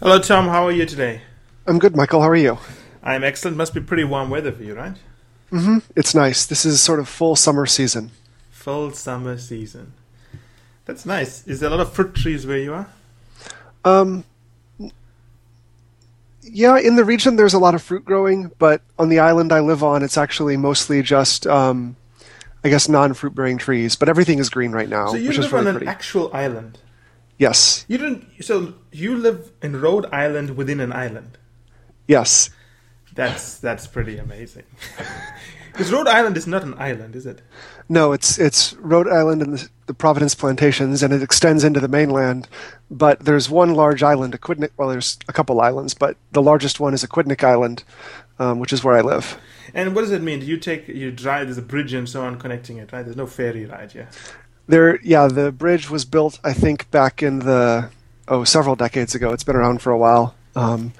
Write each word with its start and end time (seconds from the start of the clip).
Hello, 0.00 0.18
Tom. 0.18 0.48
How 0.48 0.66
are 0.66 0.72
you 0.72 0.86
today? 0.86 1.22
I'm 1.66 1.78
good, 1.78 1.96
Michael. 1.96 2.22
How 2.22 2.28
are 2.28 2.36
you? 2.36 2.58
I'm 3.02 3.24
excellent. 3.24 3.56
Must 3.56 3.74
be 3.74 3.80
pretty 3.80 4.04
warm 4.04 4.30
weather 4.30 4.52
for 4.52 4.62
you, 4.62 4.74
right? 4.74 4.94
Mm-hmm. 5.52 5.78
It's 5.94 6.14
nice. 6.14 6.44
This 6.46 6.64
is 6.64 6.80
sort 6.82 7.00
of 7.00 7.08
full 7.08 7.36
summer 7.36 7.66
season. 7.66 8.10
Full 8.50 8.92
summer 8.92 9.38
season. 9.38 9.92
That's 10.84 11.06
nice. 11.06 11.46
Is 11.46 11.60
there 11.60 11.68
a 11.68 11.76
lot 11.76 11.80
of 11.80 11.92
fruit 11.92 12.14
trees 12.14 12.46
where 12.46 12.58
you 12.58 12.74
are? 12.74 12.88
Um, 13.84 14.24
yeah, 16.42 16.78
in 16.78 16.96
the 16.96 17.04
region 17.04 17.36
there's 17.36 17.54
a 17.54 17.58
lot 17.58 17.74
of 17.74 17.82
fruit 17.82 18.04
growing, 18.04 18.50
but 18.58 18.82
on 18.98 19.08
the 19.08 19.18
island 19.20 19.52
I 19.52 19.60
live 19.60 19.82
on, 19.82 20.02
it's 20.02 20.18
actually 20.18 20.56
mostly 20.56 21.02
just, 21.02 21.46
um, 21.46 21.96
I 22.64 22.68
guess, 22.68 22.88
non-fruit 22.88 23.34
bearing 23.34 23.58
trees. 23.58 23.96
But 23.96 24.08
everything 24.08 24.38
is 24.40 24.50
green 24.50 24.72
right 24.72 24.88
now, 24.88 25.08
So 25.08 25.16
you 25.16 25.28
which 25.28 25.38
live 25.38 25.54
on 25.54 25.66
an 25.66 25.74
pretty. 25.76 25.86
actual 25.86 26.30
island. 26.34 26.78
Yes, 27.38 27.84
You 27.88 27.98
didn't. 27.98 28.44
So 28.44 28.74
you 28.92 29.16
live 29.16 29.52
in 29.62 29.80
Rhode 29.80 30.06
Island 30.12 30.56
within 30.56 30.80
an 30.80 30.92
island. 30.92 31.38
yes. 32.06 32.50
That's 33.14 33.58
that's 33.58 33.86
pretty 33.86 34.18
amazing. 34.18 34.64
Because 35.76 35.92
Rhode 35.92 36.08
Island 36.08 36.38
is 36.38 36.46
not 36.46 36.62
an 36.62 36.72
island, 36.78 37.14
is 37.14 37.26
it? 37.26 37.42
No, 37.86 38.12
it's 38.12 38.38
it's 38.38 38.72
Rhode 38.74 39.08
Island 39.08 39.42
and 39.42 39.58
the, 39.58 39.68
the 39.84 39.92
Providence 39.92 40.34
Plantations, 40.34 41.02
and 41.02 41.12
it 41.12 41.22
extends 41.22 41.64
into 41.64 41.80
the 41.80 41.88
mainland. 41.88 42.48
But 42.90 43.20
there's 43.20 43.50
one 43.50 43.74
large 43.74 44.02
island, 44.02 44.32
Aquidneck. 44.32 44.70
Well, 44.78 44.88
there's 44.88 45.18
a 45.28 45.34
couple 45.34 45.60
islands, 45.60 45.92
but 45.92 46.16
the 46.32 46.40
largest 46.40 46.80
one 46.80 46.94
is 46.94 47.04
Aquidneck 47.04 47.44
Island, 47.44 47.84
um, 48.38 48.58
which 48.58 48.72
is 48.72 48.82
where 48.82 48.96
I 48.96 49.02
live. 49.02 49.38
And 49.74 49.94
what 49.94 50.00
does 50.00 50.12
it 50.12 50.22
mean? 50.22 50.40
Do 50.40 50.46
you 50.46 50.56
take 50.56 50.88
you 50.88 51.12
drive? 51.12 51.48
There's 51.48 51.58
a 51.58 51.62
bridge 51.62 51.92
and 51.92 52.08
so 52.08 52.24
on 52.24 52.38
connecting 52.38 52.78
it, 52.78 52.90
right? 52.92 53.02
There's 53.04 53.16
no 53.16 53.26
ferry 53.26 53.66
ride, 53.66 53.94
yeah. 53.94 54.06
There, 54.68 55.00
yeah, 55.02 55.28
the 55.28 55.52
bridge 55.52 55.88
was 55.90 56.04
built, 56.04 56.40
I 56.42 56.52
think, 56.52 56.90
back 56.90 57.22
in 57.22 57.40
the 57.40 57.90
oh 58.28 58.44
several 58.44 58.74
decades 58.76 59.14
ago. 59.14 59.32
It's 59.32 59.44
been 59.44 59.56
around 59.56 59.80
for 59.80 59.92
a 59.92 59.98
while. 59.98 60.34
Um, 60.56 60.92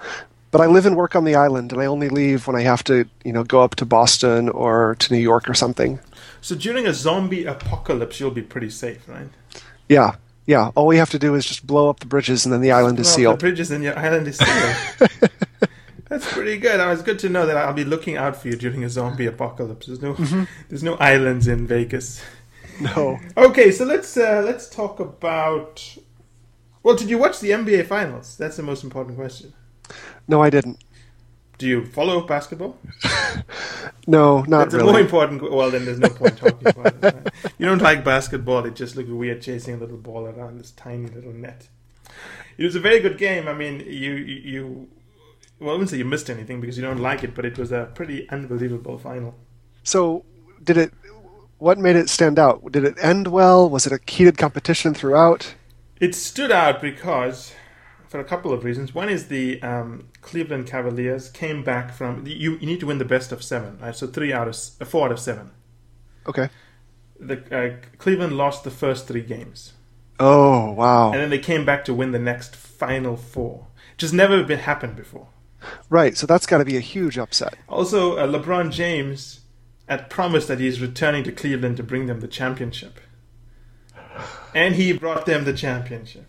but 0.52 0.60
I 0.60 0.66
live 0.66 0.86
and 0.86 0.96
work 0.96 1.16
on 1.16 1.24
the 1.24 1.34
island, 1.34 1.72
and 1.72 1.82
I 1.82 1.86
only 1.86 2.08
leave 2.08 2.46
when 2.46 2.56
I 2.56 2.62
have 2.62 2.84
to, 2.84 3.06
you 3.24 3.32
know, 3.32 3.42
go 3.44 3.62
up 3.62 3.74
to 3.76 3.84
Boston 3.84 4.48
or 4.48 4.94
to 5.00 5.12
New 5.12 5.20
York 5.20 5.50
or 5.50 5.54
something. 5.54 5.98
So 6.40 6.54
during 6.54 6.86
a 6.86 6.94
zombie 6.94 7.44
apocalypse, 7.44 8.20
you'll 8.20 8.30
be 8.30 8.42
pretty 8.42 8.70
safe, 8.70 9.06
right? 9.08 9.28
Yeah, 9.88 10.14
yeah. 10.46 10.70
All 10.76 10.86
we 10.86 10.96
have 10.98 11.10
to 11.10 11.18
do 11.18 11.34
is 11.34 11.44
just 11.44 11.66
blow 11.66 11.90
up 11.90 11.98
the 12.00 12.06
bridges, 12.06 12.46
and 12.46 12.52
then 12.52 12.60
the 12.60 12.70
island 12.72 12.98
is 13.00 13.12
sealed. 13.12 13.36
The 13.36 13.40
bridges 13.40 13.70
in 13.72 13.82
your 13.82 13.98
island 13.98 14.28
is 14.28 14.38
sealed. 14.38 15.10
That's 16.08 16.32
pretty 16.32 16.56
good. 16.58 16.78
It's 16.78 17.02
good 17.02 17.18
to 17.20 17.28
know 17.28 17.46
that 17.46 17.56
I'll 17.56 17.72
be 17.74 17.84
looking 17.84 18.16
out 18.16 18.36
for 18.36 18.46
you 18.48 18.56
during 18.56 18.84
a 18.84 18.88
zombie 18.88 19.26
apocalypse. 19.26 19.86
There's 19.86 20.00
no, 20.00 20.14
Mm-hmm. 20.14 20.44
there's 20.68 20.84
no 20.84 20.94
islands 20.94 21.48
in 21.48 21.66
Vegas. 21.66 22.22
No. 22.80 23.18
Okay, 23.36 23.70
so 23.70 23.84
let's 23.84 24.16
uh, 24.16 24.42
let's 24.44 24.68
talk 24.68 25.00
about. 25.00 25.96
Well, 26.82 26.96
did 26.96 27.08
you 27.10 27.18
watch 27.18 27.40
the 27.40 27.50
NBA 27.50 27.86
Finals? 27.86 28.36
That's 28.36 28.56
the 28.56 28.62
most 28.62 28.84
important 28.84 29.16
question. 29.16 29.52
No, 30.28 30.42
I 30.42 30.50
didn't. 30.50 30.82
Do 31.58 31.66
you 31.66 31.86
follow 31.86 32.26
basketball? 32.26 32.78
No, 34.08 34.42
not 34.42 34.46
really. 34.46 34.48
That's 34.48 34.74
a 34.74 34.76
really. 34.78 34.92
more 34.92 35.00
important. 35.00 35.52
Well, 35.52 35.70
then 35.70 35.84
there's 35.84 35.98
no 35.98 36.08
point 36.08 36.36
talking 36.38 36.68
about 36.68 36.86
it. 36.86 37.02
right? 37.02 37.28
You 37.58 37.66
don't 37.66 37.82
like 37.82 38.04
basketball; 38.04 38.64
it 38.64 38.76
just 38.76 38.94
looks 38.94 39.10
weird 39.10 39.42
chasing 39.42 39.74
a 39.74 39.78
little 39.78 39.96
ball 39.96 40.26
around 40.26 40.58
this 40.58 40.70
tiny 40.70 41.08
little 41.08 41.32
net. 41.32 41.68
It 42.56 42.64
was 42.64 42.76
a 42.76 42.80
very 42.80 43.00
good 43.00 43.18
game. 43.18 43.48
I 43.48 43.52
mean, 43.52 43.80
you. 43.80 44.12
you 44.14 44.88
well, 45.58 45.70
I 45.70 45.72
wouldn't 45.72 45.90
say 45.90 45.96
you 45.96 46.04
missed 46.04 46.30
anything 46.30 46.60
because 46.60 46.76
you 46.76 46.84
don't 46.84 47.00
like 47.00 47.24
it, 47.24 47.34
but 47.34 47.44
it 47.44 47.58
was 47.58 47.72
a 47.72 47.90
pretty 47.94 48.28
unbelievable 48.28 48.98
final. 48.98 49.34
So, 49.82 50.24
did 50.62 50.76
it? 50.76 50.92
What 51.58 51.78
made 51.78 51.96
it 51.96 52.08
stand 52.10 52.38
out? 52.38 52.70
Did 52.70 52.84
it 52.84 52.96
end 53.00 53.28
well? 53.28 53.68
Was 53.68 53.86
it 53.86 53.92
a 53.92 54.00
heated 54.10 54.36
competition 54.36 54.94
throughout? 54.94 55.54
It 56.00 56.14
stood 56.14 56.52
out 56.52 56.82
because, 56.82 57.54
for 58.08 58.20
a 58.20 58.24
couple 58.24 58.52
of 58.52 58.62
reasons. 58.64 58.94
One 58.94 59.08
is 59.08 59.28
the 59.28 59.62
um, 59.62 60.08
Cleveland 60.20 60.66
Cavaliers 60.66 61.30
came 61.30 61.64
back 61.64 61.94
from. 61.94 62.26
You, 62.26 62.58
you 62.58 62.66
need 62.66 62.80
to 62.80 62.86
win 62.86 62.98
the 62.98 63.04
best 63.06 63.32
of 63.32 63.42
seven, 63.42 63.78
right? 63.80 63.96
So 63.96 64.06
three 64.06 64.32
out 64.32 64.48
of 64.48 64.56
four 64.88 65.06
out 65.06 65.12
of 65.12 65.18
seven. 65.20 65.50
Okay. 66.26 66.50
The 67.18 67.38
uh, 67.56 67.76
Cleveland 67.96 68.36
lost 68.36 68.64
the 68.64 68.70
first 68.70 69.08
three 69.08 69.22
games, 69.22 69.72
Oh 70.20 70.72
wow! 70.72 71.12
and 71.12 71.20
then 71.22 71.30
they 71.30 71.38
came 71.38 71.64
back 71.64 71.82
to 71.86 71.94
win 71.94 72.12
the 72.12 72.18
next 72.18 72.54
final 72.54 73.16
four. 73.16 73.68
Just 73.96 74.12
never 74.12 74.44
been 74.44 74.58
happened 74.58 74.96
before. 74.96 75.28
Right. 75.88 76.14
So 76.18 76.26
that's 76.26 76.44
got 76.44 76.58
to 76.58 76.66
be 76.66 76.76
a 76.76 76.80
huge 76.80 77.16
upset. 77.16 77.54
Also, 77.70 78.18
uh, 78.18 78.26
LeBron 78.26 78.70
James 78.70 79.40
had 79.88 80.10
promised 80.10 80.48
that 80.48 80.60
he's 80.60 80.80
returning 80.80 81.24
to 81.24 81.32
Cleveland 81.32 81.76
to 81.76 81.82
bring 81.82 82.06
them 82.06 82.20
the 82.20 82.28
championship, 82.28 83.00
and 84.54 84.74
he 84.74 84.92
brought 84.92 85.26
them 85.26 85.44
the 85.44 85.52
championship. 85.52 86.26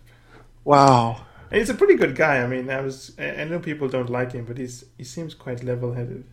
Wow. 0.64 1.24
And 1.50 1.58
he's 1.60 1.70
a 1.70 1.74
pretty 1.74 1.94
good 1.94 2.14
guy. 2.14 2.42
I 2.42 2.46
mean, 2.46 2.68
I 2.68 2.80
was 2.80 3.12
I 3.18 3.44
know 3.44 3.58
people 3.58 3.88
don't 3.88 4.10
like 4.10 4.32
him, 4.32 4.44
but 4.44 4.58
he's 4.58 4.84
he 4.98 5.04
seems 5.04 5.34
quite 5.34 5.64
level-headed. 5.64 6.24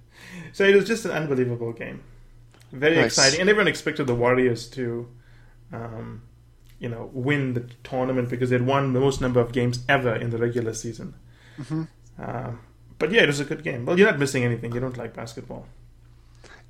So 0.54 0.66
it 0.66 0.76
was 0.76 0.86
just 0.86 1.06
an 1.06 1.12
unbelievable 1.12 1.74
game, 1.74 2.02
very 2.72 2.96
Nice. 2.96 3.06
exciting, 3.06 3.42
and 3.42 3.50
everyone 3.50 3.68
expected 3.68 4.08
the 4.08 4.16
Warriors 4.16 4.68
to, 4.72 5.08
um, 5.74 6.22
you 6.80 6.90
know, 6.90 7.10
win 7.14 7.54
the 7.54 7.62
tournament 7.84 8.30
because 8.30 8.50
they'd 8.50 8.62
won 8.62 8.94
the 8.94 9.00
most 9.00 9.20
number 9.22 9.40
of 9.40 9.52
games 9.52 9.84
ever 9.90 10.16
in 10.16 10.30
the 10.30 10.38
regular 10.38 10.74
season. 10.74 11.16
Mhm. 11.60 11.88
Um, 12.18 12.60
but 12.98 13.12
yeah, 13.12 13.24
it 13.24 13.28
was 13.28 13.40
a 13.42 13.46
good 13.46 13.64
game. 13.64 13.86
Well, 13.86 13.98
you're 14.00 14.10
not 14.10 14.20
missing 14.20 14.44
anything. 14.44 14.74
You 14.74 14.80
don't 14.80 14.98
like 14.98 15.14
basketball. 15.14 15.68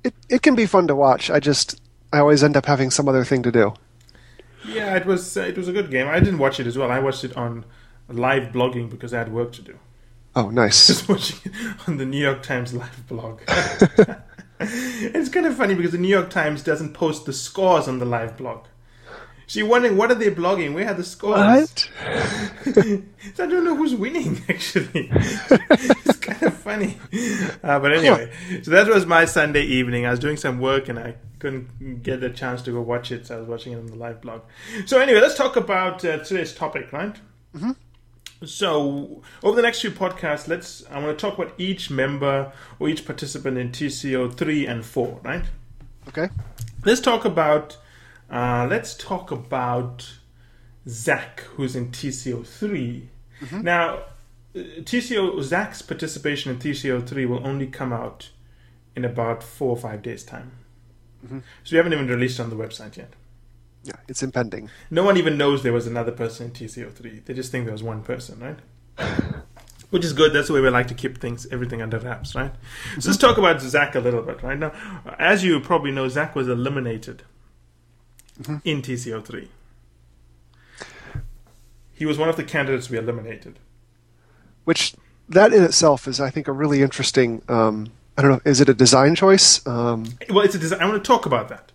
It 0.04 0.14
it 0.28 0.42
can 0.42 0.54
be 0.54 0.66
fun 0.66 0.86
to 0.88 0.94
watch. 0.94 1.30
I 1.30 1.40
just 1.40 1.80
I 2.12 2.18
always 2.18 2.42
end 2.42 2.56
up 2.56 2.66
having 2.66 2.90
some 2.90 3.08
other 3.08 3.24
thing 3.24 3.42
to 3.42 3.52
do. 3.52 3.74
Yeah, 4.66 4.96
it 4.96 5.06
was 5.06 5.36
uh, 5.36 5.42
it 5.42 5.56
was 5.56 5.68
a 5.68 5.72
good 5.72 5.90
game. 5.90 6.08
I 6.08 6.18
didn't 6.20 6.38
watch 6.38 6.60
it 6.60 6.66
as 6.66 6.76
well. 6.76 6.90
I 6.90 6.98
watched 6.98 7.24
it 7.24 7.36
on 7.36 7.64
live 8.08 8.52
blogging 8.52 8.90
because 8.90 9.12
I 9.12 9.18
had 9.18 9.32
work 9.32 9.52
to 9.52 9.62
do. 9.62 9.78
Oh, 10.34 10.50
nice. 10.50 10.86
just 10.88 11.08
watching 11.08 11.38
it 11.44 11.76
on 11.88 11.96
the 11.96 12.04
New 12.04 12.22
York 12.22 12.42
Times 12.42 12.74
live 12.74 13.06
blog. 13.08 13.40
it's 14.60 15.28
kind 15.28 15.46
of 15.46 15.56
funny 15.56 15.74
because 15.74 15.92
the 15.92 15.98
New 15.98 16.08
York 16.08 16.30
Times 16.30 16.62
doesn't 16.62 16.92
post 16.92 17.26
the 17.26 17.32
scores 17.32 17.88
on 17.88 17.98
the 17.98 18.04
live 18.04 18.36
blog. 18.36 18.66
So 19.48 19.60
you're 19.60 19.68
wondering 19.68 19.96
what 19.96 20.10
are 20.10 20.14
they 20.16 20.30
blogging? 20.30 20.74
Where 20.74 20.88
are 20.88 20.94
the 20.94 21.04
scores? 21.04 21.38
What? 21.38 21.90
So 23.34 23.44
I 23.44 23.46
don't 23.48 23.64
know 23.64 23.76
who's 23.76 23.94
winning 23.94 24.40
actually. 24.48 25.10
it's 25.12 26.16
kind 26.18 26.42
of 26.42 26.54
funny. 26.54 26.96
Uh, 27.62 27.78
but 27.80 27.92
anyway, 27.92 28.32
so 28.62 28.70
that 28.70 28.86
was 28.88 29.04
my 29.06 29.24
Sunday 29.24 29.62
evening. 29.62 30.06
I 30.06 30.10
was 30.10 30.20
doing 30.20 30.36
some 30.36 30.58
work 30.60 30.88
and 30.88 30.98
I 30.98 31.16
couldn't 31.38 32.02
get 32.02 32.22
a 32.22 32.30
chance 32.30 32.62
to 32.62 32.70
go 32.72 32.80
watch 32.80 33.10
it, 33.12 33.26
so 33.26 33.36
I 33.36 33.40
was 33.40 33.48
watching 33.48 33.72
it 33.72 33.76
on 33.76 33.86
the 33.86 33.96
live 33.96 34.20
blog. 34.20 34.42
So 34.86 35.00
anyway, 35.00 35.20
let's 35.20 35.34
talk 35.36 35.56
about 35.56 36.04
uh, 36.04 36.18
today's 36.18 36.54
topic, 36.54 36.92
right? 36.92 37.16
So, 38.44 39.22
over 39.42 39.56
the 39.56 39.62
next 39.62 39.80
few 39.80 39.90
podcasts, 39.90 40.46
let's. 40.46 40.84
I 40.90 40.98
want 41.02 41.18
to 41.18 41.20
talk 41.26 41.38
about 41.38 41.54
each 41.58 41.90
member 41.90 42.52
or 42.78 42.88
each 42.88 43.06
participant 43.06 43.56
in 43.56 43.70
TCO 43.70 44.32
three 44.36 44.66
and 44.66 44.84
four. 44.84 45.20
Right. 45.22 45.44
Okay. 46.08 46.28
Let's 46.84 47.00
talk 47.00 47.24
about. 47.24 47.78
Uh, 48.30 48.66
let's 48.68 48.94
talk 48.94 49.30
about 49.30 50.14
Zach, 50.88 51.40
who's 51.54 51.76
in 51.76 51.90
TCO 51.90 52.46
3 52.46 53.08
Now, 53.52 53.94
uh, 54.56 54.60
TCO 54.80 55.42
Zach's 55.42 55.82
participation 55.82 56.50
in 56.50 56.58
TCO 56.58 57.06
three 57.06 57.26
will 57.26 57.46
only 57.46 57.66
come 57.66 57.92
out 57.92 58.30
in 58.94 59.04
about 59.04 59.42
four 59.42 59.70
or 59.70 59.76
five 59.76 60.02
days' 60.02 60.24
time. 60.24 60.52
So 61.64 61.72
we 61.72 61.76
haven't 61.76 61.92
even 61.92 62.06
released 62.06 62.38
it 62.38 62.42
on 62.42 62.50
the 62.50 62.56
website 62.56 62.96
yet. 62.96 63.12
Yeah, 63.82 63.96
it's 64.08 64.22
impending. 64.22 64.70
No 64.90 65.02
one 65.02 65.16
even 65.16 65.36
knows 65.36 65.62
there 65.62 65.72
was 65.72 65.86
another 65.86 66.12
person 66.12 66.46
in 66.46 66.52
TCO3. 66.52 67.24
They 67.24 67.34
just 67.34 67.50
think 67.50 67.64
there 67.64 67.72
was 67.72 67.82
one 67.82 68.02
person, 68.02 68.38
right? 68.40 68.58
Which 69.90 70.04
is 70.04 70.12
good. 70.12 70.32
That's 70.32 70.48
the 70.48 70.54
way 70.54 70.60
we 70.60 70.70
like 70.70 70.88
to 70.88 70.94
keep 70.94 71.18
things, 71.18 71.46
everything 71.50 71.82
under 71.82 71.98
wraps, 71.98 72.34
right? 72.34 72.52
So 72.98 73.10
let's 73.10 73.18
talk 73.18 73.38
about 73.38 73.60
Zach 73.60 73.94
a 73.94 74.00
little 74.00 74.22
bit, 74.22 74.42
right? 74.42 74.58
Now, 74.58 74.72
as 75.18 75.44
you 75.44 75.60
probably 75.60 75.92
know, 75.92 76.08
Zach 76.08 76.34
was 76.34 76.48
eliminated 76.48 77.22
in 78.64 78.82
TCO3. 78.82 79.48
He 81.92 82.04
was 82.04 82.18
one 82.18 82.28
of 82.28 82.36
the 82.36 82.44
candidates 82.44 82.90
we 82.90 82.98
eliminated. 82.98 83.58
Which 84.64 84.94
that 85.28 85.52
in 85.52 85.62
itself 85.62 86.06
is, 86.06 86.20
I 86.20 86.30
think, 86.30 86.46
a 86.48 86.52
really 86.52 86.82
interesting. 86.82 87.42
Um, 87.48 87.88
I 88.18 88.22
don't 88.22 88.30
know. 88.32 88.40
Is 88.44 88.60
it 88.60 88.68
a 88.68 88.74
design 88.74 89.14
choice? 89.14 89.66
Um, 89.66 90.04
Well, 90.28 90.40
it's 90.44 90.54
a 90.54 90.58
design. 90.58 90.80
I 90.80 90.86
want 90.86 91.02
to 91.02 91.06
talk 91.06 91.26
about 91.26 91.48
that. 91.48 91.72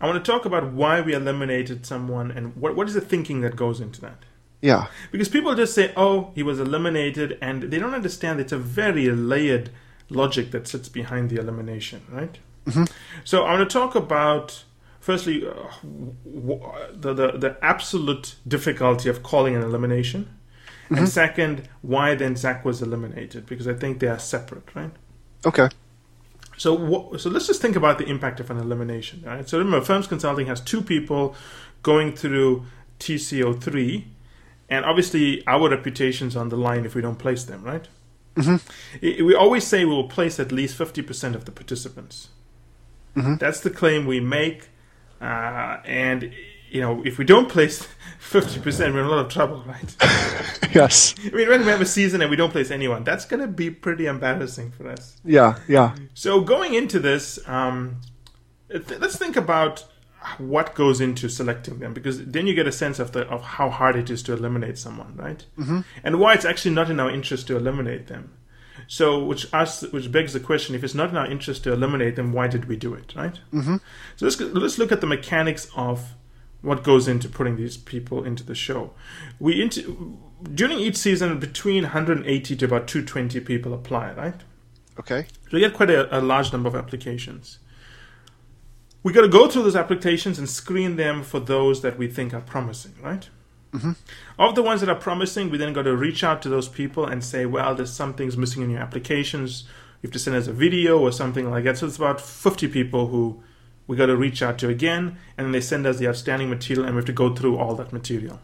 I 0.00 0.06
want 0.06 0.22
to 0.22 0.30
talk 0.30 0.44
about 0.44 0.72
why 0.72 1.00
we 1.00 1.14
eliminated 1.14 1.86
someone 1.86 2.30
and 2.30 2.54
what, 2.56 2.76
what 2.76 2.88
is 2.88 2.94
the 2.94 3.00
thinking 3.00 3.40
that 3.40 3.56
goes 3.56 3.80
into 3.80 4.00
that. 4.02 4.24
yeah. 4.60 4.88
Because 5.10 5.28
people 5.28 5.54
just 5.54 5.74
say, 5.74 5.92
oh, 5.96 6.32
he 6.34 6.42
was 6.42 6.60
eliminated, 6.60 7.38
and 7.40 7.64
they 7.64 7.78
don't 7.78 7.94
understand 7.94 8.40
it's 8.40 8.52
a 8.52 8.58
very 8.58 9.08
layered 9.10 9.70
logic 10.10 10.50
that 10.50 10.68
sits 10.68 10.88
behind 10.90 11.30
the 11.30 11.36
elimination, 11.36 12.02
right? 12.10 12.38
So 13.24 13.44
I 13.44 13.54
want 13.54 13.68
to 13.68 13.72
talk 13.72 13.94
about, 13.94 14.64
firstly, 15.04 15.46
uh, 15.46 15.52
w- 16.24 16.62
the, 16.92 17.12
the, 17.12 17.32
the 17.32 17.58
absolute 17.60 18.36
difficulty 18.48 19.10
of 19.10 19.22
calling 19.22 19.54
an 19.54 19.62
elimination. 19.62 20.28
And 20.90 21.08
second, 21.08 21.68
why 21.82 22.14
then 22.14 22.36
Zach 22.36 22.64
was 22.64 22.80
eliminated, 22.80 23.46
because 23.46 23.68
I 23.68 23.74
think 23.74 24.00
they 24.00 24.06
are 24.06 24.18
separate, 24.18 24.74
right? 24.74 24.92
Okay. 25.44 25.68
So, 26.56 27.16
so 27.18 27.28
let's 27.28 27.46
just 27.46 27.60
think 27.60 27.76
about 27.76 27.98
the 27.98 28.06
impact 28.06 28.40
of 28.40 28.50
an 28.50 28.58
elimination. 28.58 29.22
Right? 29.26 29.46
So, 29.48 29.58
remember, 29.58 29.84
Firms 29.84 30.06
Consulting 30.06 30.46
has 30.46 30.60
two 30.60 30.80
people 30.80 31.34
going 31.82 32.14
through 32.16 32.64
TCO 32.98 33.60
three, 33.60 34.08
and 34.70 34.84
obviously 34.84 35.46
our 35.46 35.68
reputation's 35.68 36.34
on 36.36 36.48
the 36.48 36.56
line 36.56 36.86
if 36.86 36.94
we 36.94 37.02
don't 37.02 37.18
place 37.18 37.44
them, 37.44 37.62
right? 37.62 37.88
Mm-hmm. 38.36 39.26
We 39.26 39.34
always 39.34 39.66
say 39.66 39.84
we 39.84 39.90
will 39.90 40.08
place 40.08 40.40
at 40.40 40.50
least 40.50 40.78
50% 40.78 41.34
of 41.34 41.44
the 41.44 41.52
participants. 41.52 42.28
Mm-hmm. 43.16 43.36
That's 43.36 43.60
the 43.60 43.70
claim 43.70 44.06
we 44.06 44.20
make. 44.20 44.68
Uh, 45.20 45.78
and, 45.84 46.32
you 46.70 46.80
know, 46.80 47.02
if 47.04 47.18
we 47.18 47.24
don't 47.24 47.48
place 47.48 47.86
50%, 48.20 48.92
we're 48.92 49.00
in 49.00 49.06
a 49.06 49.08
lot 49.08 49.24
of 49.24 49.32
trouble, 49.32 49.64
right? 49.66 49.96
yes. 50.74 51.14
I 51.24 51.30
mean, 51.30 51.48
when 51.48 51.60
we 51.60 51.66
have 51.66 51.80
a 51.80 51.86
season 51.86 52.20
and 52.20 52.30
we 52.30 52.36
don't 52.36 52.50
place 52.50 52.70
anyone, 52.70 53.04
that's 53.04 53.24
going 53.24 53.40
to 53.40 53.48
be 53.48 53.70
pretty 53.70 54.06
embarrassing 54.06 54.72
for 54.72 54.88
us. 54.88 55.16
Yeah, 55.24 55.58
yeah. 55.68 55.94
So 56.14 56.40
going 56.40 56.74
into 56.74 56.98
this, 56.98 57.38
um, 57.48 58.00
th- 58.70 59.00
let's 59.00 59.16
think 59.16 59.36
about 59.36 59.84
what 60.38 60.74
goes 60.74 61.00
into 61.00 61.28
selecting 61.28 61.78
them 61.78 61.92
because 61.92 62.24
then 62.24 62.46
you 62.46 62.54
get 62.54 62.66
a 62.66 62.72
sense 62.72 62.98
of 62.98 63.12
the 63.12 63.26
of 63.28 63.42
how 63.42 63.68
hard 63.68 63.96
it 63.96 64.10
is 64.10 64.22
to 64.22 64.32
eliminate 64.32 64.78
someone, 64.78 65.14
right? 65.16 65.44
Mm-hmm. 65.58 65.80
And 66.02 66.18
why 66.18 66.34
it's 66.34 66.44
actually 66.44 66.74
not 66.74 66.90
in 66.90 66.98
our 66.98 67.10
interest 67.10 67.46
to 67.48 67.56
eliminate 67.56 68.06
them. 68.06 68.32
So, 68.86 69.24
which 69.24 69.52
asks, 69.52 69.82
which 69.92 70.10
begs 70.10 70.32
the 70.32 70.40
question: 70.40 70.74
If 70.74 70.84
it's 70.84 70.94
not 70.94 71.10
in 71.10 71.16
our 71.16 71.26
interest 71.26 71.64
to 71.64 71.72
eliminate 71.72 72.16
them, 72.16 72.32
why 72.32 72.48
did 72.48 72.66
we 72.66 72.76
do 72.76 72.94
it, 72.94 73.14
right? 73.16 73.38
Mm-hmm. 73.52 73.76
So 74.16 74.26
let's 74.26 74.40
let's 74.40 74.78
look 74.78 74.92
at 74.92 75.00
the 75.00 75.06
mechanics 75.06 75.68
of 75.76 76.14
what 76.62 76.82
goes 76.82 77.06
into 77.06 77.28
putting 77.28 77.56
these 77.56 77.76
people 77.76 78.24
into 78.24 78.42
the 78.42 78.54
show. 78.54 78.92
We 79.38 79.60
into, 79.60 80.18
during 80.54 80.78
each 80.78 80.96
season, 80.96 81.38
between 81.38 81.82
180 81.84 82.56
to 82.56 82.64
about 82.64 82.88
220 82.88 83.40
people 83.40 83.74
apply, 83.74 84.12
right? 84.12 84.40
Okay. 84.98 85.26
So 85.44 85.50
we 85.52 85.60
get 85.60 85.74
quite 85.74 85.90
a, 85.90 86.18
a 86.18 86.20
large 86.20 86.52
number 86.52 86.68
of 86.68 86.74
applications 86.74 87.58
we 89.04 89.12
got 89.12 89.20
to 89.20 89.28
go 89.28 89.46
through 89.46 89.62
those 89.62 89.76
applications 89.76 90.38
and 90.38 90.48
screen 90.48 90.96
them 90.96 91.22
for 91.22 91.38
those 91.38 91.82
that 91.82 91.96
we 91.96 92.08
think 92.08 92.34
are 92.34 92.40
promising, 92.40 92.94
right? 93.00 93.28
Mm-hmm. 93.74 93.92
Of 94.38 94.54
the 94.54 94.62
ones 94.62 94.80
that 94.80 94.88
are 94.88 94.94
promising, 94.94 95.50
we 95.50 95.58
then 95.58 95.72
got 95.72 95.82
to 95.82 95.96
reach 95.96 96.22
out 96.22 96.40
to 96.42 96.48
those 96.48 96.68
people 96.68 97.06
and 97.06 97.24
say, 97.24 97.44
well, 97.44 97.74
there's 97.74 97.92
some 97.92 98.14
things 98.14 98.36
missing 98.36 98.62
in 98.62 98.70
your 98.70 98.80
applications. 98.80 99.64
You 100.00 100.08
have 100.08 100.12
to 100.12 100.18
send 100.18 100.36
us 100.36 100.46
a 100.46 100.52
video 100.52 100.98
or 100.98 101.10
something 101.10 101.50
like 101.50 101.64
that. 101.64 101.78
So 101.78 101.86
it's 101.86 101.96
about 101.96 102.20
50 102.20 102.68
people 102.68 103.08
who 103.08 103.42
we 103.86 103.96
got 103.96 104.06
to 104.06 104.16
reach 104.16 104.42
out 104.42 104.58
to 104.58 104.68
again, 104.68 105.18
and 105.36 105.46
then 105.46 105.52
they 105.52 105.60
send 105.60 105.86
us 105.86 105.98
the 105.98 106.08
outstanding 106.08 106.48
material, 106.48 106.86
and 106.86 106.94
we 106.94 106.98
have 106.98 107.06
to 107.06 107.12
go 107.12 107.34
through 107.34 107.58
all 107.58 107.74
that 107.74 107.92
material. 107.92 108.40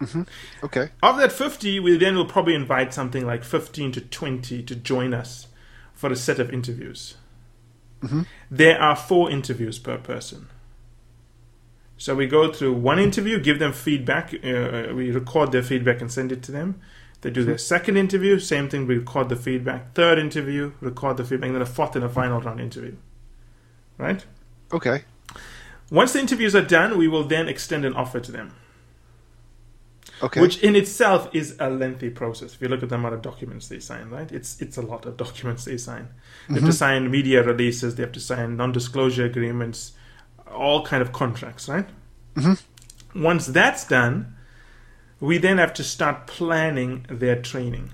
Mm-hmm. 0.00 0.22
Okay. 0.62 0.90
Of 1.02 1.16
that 1.16 1.32
50, 1.32 1.80
we 1.80 1.96
then 1.96 2.16
will 2.16 2.26
probably 2.26 2.54
invite 2.54 2.92
something 2.92 3.26
like 3.26 3.44
15 3.44 3.92
to 3.92 4.00
20 4.02 4.62
to 4.62 4.76
join 4.76 5.14
us 5.14 5.48
for 5.94 6.12
a 6.12 6.16
set 6.16 6.38
of 6.38 6.52
interviews. 6.52 7.14
Mm-hmm. 8.02 8.22
There 8.50 8.80
are 8.80 8.94
four 8.94 9.30
interviews 9.30 9.78
per 9.78 9.96
person. 9.96 10.48
So 11.98 12.14
we 12.14 12.26
go 12.26 12.52
through 12.52 12.74
one 12.74 12.98
interview, 12.98 13.40
give 13.40 13.58
them 13.58 13.72
feedback. 13.72 14.34
Uh, 14.34 14.94
we 14.94 15.10
record 15.10 15.52
their 15.52 15.62
feedback 15.62 16.00
and 16.00 16.12
send 16.12 16.30
it 16.30 16.42
to 16.44 16.52
them. 16.52 16.80
They 17.22 17.30
do 17.30 17.44
their 17.44 17.58
second 17.58 17.96
interview, 17.96 18.38
same 18.38 18.68
thing. 18.68 18.86
We 18.86 18.98
record 18.98 19.30
the 19.30 19.36
feedback. 19.36 19.94
Third 19.94 20.18
interview, 20.18 20.72
record 20.80 21.16
the 21.16 21.24
feedback, 21.24 21.48
and 21.48 21.56
then 21.56 21.62
a 21.62 21.66
fourth 21.66 21.96
and 21.96 22.04
a 22.04 22.08
final 22.08 22.40
round 22.40 22.60
interview. 22.60 22.96
Right? 23.98 24.24
Okay. 24.72 25.04
Once 25.90 26.12
the 26.12 26.20
interviews 26.20 26.54
are 26.54 26.62
done, 26.62 26.98
we 26.98 27.08
will 27.08 27.24
then 27.24 27.48
extend 27.48 27.84
an 27.84 27.94
offer 27.94 28.20
to 28.20 28.30
them. 28.30 28.54
Okay. 30.22 30.40
Which 30.40 30.58
in 30.62 30.76
itself 30.76 31.28
is 31.34 31.56
a 31.60 31.68
lengthy 31.68 32.10
process. 32.10 32.54
If 32.54 32.62
you 32.62 32.68
look 32.68 32.82
at 32.82 32.88
the 32.88 32.94
amount 32.94 33.14
of 33.14 33.22
documents 33.22 33.68
they 33.68 33.80
sign, 33.80 34.08
right? 34.08 34.30
It's 34.32 34.60
it's 34.62 34.76
a 34.76 34.82
lot 34.82 35.04
of 35.04 35.16
documents 35.16 35.64
they 35.64 35.76
sign. 35.76 36.08
They 36.48 36.54
mm-hmm. 36.54 36.54
have 36.54 36.62
to 36.62 36.68
mm-hmm. 36.68 36.76
sign 36.76 37.10
media 37.10 37.42
releases. 37.42 37.96
They 37.96 38.02
have 38.02 38.12
to 38.12 38.20
sign 38.20 38.56
non-disclosure 38.56 39.26
agreements, 39.26 39.92
all 40.56 40.84
kind 40.84 41.02
of 41.02 41.12
contracts, 41.12 41.68
right? 41.68 41.88
Mm-hmm. 42.34 43.22
Once 43.22 43.46
that's 43.46 43.86
done, 43.86 44.34
we 45.20 45.38
then 45.38 45.58
have 45.58 45.72
to 45.74 45.84
start 45.84 46.26
planning 46.26 47.06
their 47.08 47.40
training. 47.40 47.90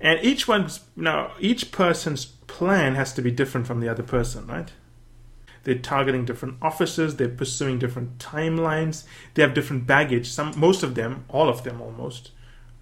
And 0.00 0.18
each 0.24 0.48
one's 0.48 0.80
now 0.96 1.32
each 1.38 1.70
person's 1.70 2.24
plan 2.24 2.96
has 2.96 3.12
to 3.14 3.22
be 3.22 3.30
different 3.30 3.66
from 3.66 3.80
the 3.80 3.88
other 3.88 4.02
person, 4.02 4.46
right? 4.46 4.72
They're 5.64 5.76
targeting 5.76 6.24
different 6.24 6.56
offices. 6.60 7.16
They're 7.16 7.28
pursuing 7.28 7.78
different 7.78 8.18
timelines. 8.18 9.04
They 9.34 9.42
have 9.42 9.54
different 9.54 9.86
baggage. 9.86 10.28
Some, 10.28 10.58
most 10.58 10.82
of 10.82 10.96
them, 10.96 11.24
all 11.28 11.48
of 11.48 11.62
them 11.62 11.80
almost, 11.80 12.32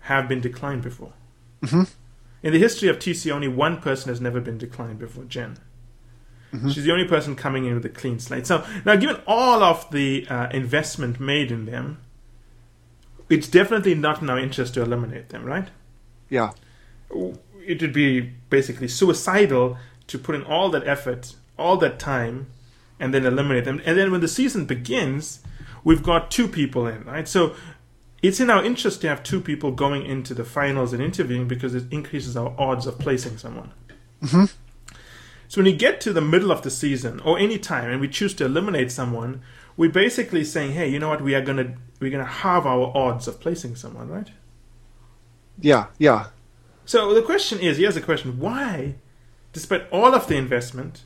have 0.03 0.29
been 0.29 0.41
declined 0.41 0.83
before. 0.83 1.13
Mm-hmm. 1.63 1.83
In 2.43 2.53
the 2.55 2.59
history 2.59 2.89
of 2.89 2.99
TC, 2.99 3.31
only 3.31 3.49
one 3.49 3.83
person 3.83 4.09
has 4.09 4.21
never 4.21 4.41
been 4.41 4.57
declined 4.57 4.99
before, 4.99 5.25
Jen. 5.25 5.59
Mm-hmm. 6.53 6.71
She's 6.71 6.85
the 6.85 6.93
only 6.93 7.07
person 7.07 7.37
coming 7.37 7.65
in 7.67 7.75
with 7.75 7.85
a 7.85 7.91
clean 7.91 8.19
slate. 8.19 8.47
So 8.47 8.65
now, 8.85 8.97
given 8.97 9.21
all 9.27 9.63
of 9.63 9.91
the 9.91 10.27
uh, 10.29 10.49
investment 10.51 11.21
made 11.21 11.53
in 11.53 11.67
them, 11.67 11.99
it's 13.29 13.49
definitely 13.49 13.95
not 13.95 14.21
in 14.21 14.29
our 14.29 14.39
interest 14.39 14.75
to 14.75 14.83
eliminate 14.83 15.29
them, 15.29 15.45
right? 15.45 15.69
Yeah. 16.29 16.51
It 17.11 17.81
would 17.81 17.93
be 17.93 18.21
basically 18.21 18.89
suicidal 18.89 19.79
to 20.09 20.19
put 20.19 20.35
in 20.35 20.43
all 20.43 20.71
that 20.71 20.87
effort, 20.87 21.37
all 21.57 21.77
that 21.77 22.01
time, 22.01 22.49
and 22.99 23.15
then 23.15 23.25
eliminate 23.25 23.65
them. 23.65 23.81
And 23.85 23.97
then 23.97 24.11
when 24.11 24.21
the 24.21 24.29
season 24.29 24.67
begins, 24.67 25.41
we've 25.85 26.03
got 26.03 26.31
two 26.31 26.49
people 26.49 26.87
in, 26.87 27.05
right? 27.05 27.29
So 27.29 27.55
it's 28.23 28.41
in 28.41 28.51
our 28.51 28.65
interest 28.65 29.01
to 29.03 29.09
have 29.09 29.23
two 29.23 29.41
people 29.41 29.71
going 29.71 30.05
into 30.05 30.35
the 30.35 30.45
finals 30.45 30.93
and 30.93 31.03
interviewing 31.03 31.47
because 31.49 31.75
it 31.75 31.85
increases 31.93 32.37
our 32.37 32.55
odds 32.59 32.87
of 32.87 32.99
placing 32.99 33.39
someone. 33.39 33.73
Mm-hmm. 34.23 34.45
So 35.51 35.61
when 35.61 35.67
you 35.67 35.77
get 35.77 36.01
to 36.03 36.13
the 36.13 36.21
middle 36.21 36.53
of 36.53 36.63
the 36.63 36.71
season 36.71 37.19
or 37.25 37.37
any 37.37 37.59
time 37.59 37.91
and 37.91 38.01
we 38.01 38.07
choose 38.07 38.35
to 38.35 38.45
eliminate 38.45 38.93
someone, 38.93 39.43
we're 39.77 39.91
basically 39.91 40.45
saying, 40.45 40.75
hey, 40.75 40.89
you 40.89 41.01
know 41.01 41.09
what, 41.09 41.21
we 41.21 41.35
are 41.35 41.43
gonna 41.43 41.75
we're 41.99 42.13
gonna 42.13 42.25
halve 42.25 42.69
our 42.69 42.97
odds 42.97 43.27
of 43.27 43.41
placing 43.41 43.75
someone, 43.75 44.09
right? 44.09 44.31
Yeah, 45.59 45.87
yeah. 45.99 46.27
So 46.85 47.13
the 47.13 47.23
question 47.23 47.59
is, 47.59 47.79
here's 47.79 47.97
the 47.97 48.01
question: 48.01 48.39
Why, 48.39 48.95
despite 49.53 49.91
all 49.91 50.15
of 50.15 50.29
the 50.29 50.37
investment, 50.37 51.03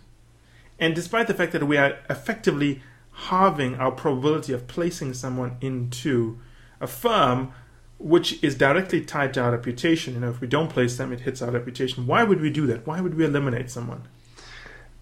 and 0.79 0.95
despite 0.95 1.27
the 1.27 1.33
fact 1.33 1.53
that 1.53 1.67
we 1.67 1.79
are 1.79 1.97
effectively 2.11 2.83
halving 3.13 3.77
our 3.77 3.93
probability 3.93 4.53
of 4.53 4.67
placing 4.67 5.15
someone 5.15 5.57
into 5.63 6.39
a 6.83 6.87
firm 6.87 7.55
which 7.99 8.45
is 8.45 8.55
directly 8.55 9.01
tied 9.01 9.33
to 9.33 9.41
our 9.41 9.53
reputation, 9.53 10.13
you 10.13 10.21
know, 10.21 10.29
if 10.29 10.43
we 10.43 10.47
don't 10.47 10.69
place 10.69 10.99
them, 10.99 11.15
it 11.15 11.21
hits 11.21 11.41
our 11.41 11.51
reputation. 11.51 12.07
Why 12.07 12.25
would 12.25 12.43
we 12.43 12.51
do 12.51 12.67
that? 12.67 12.87
Why 12.87 13.01
would 13.01 13.15
we 13.15 13.25
eliminate 13.25 13.71
someone? 13.71 14.07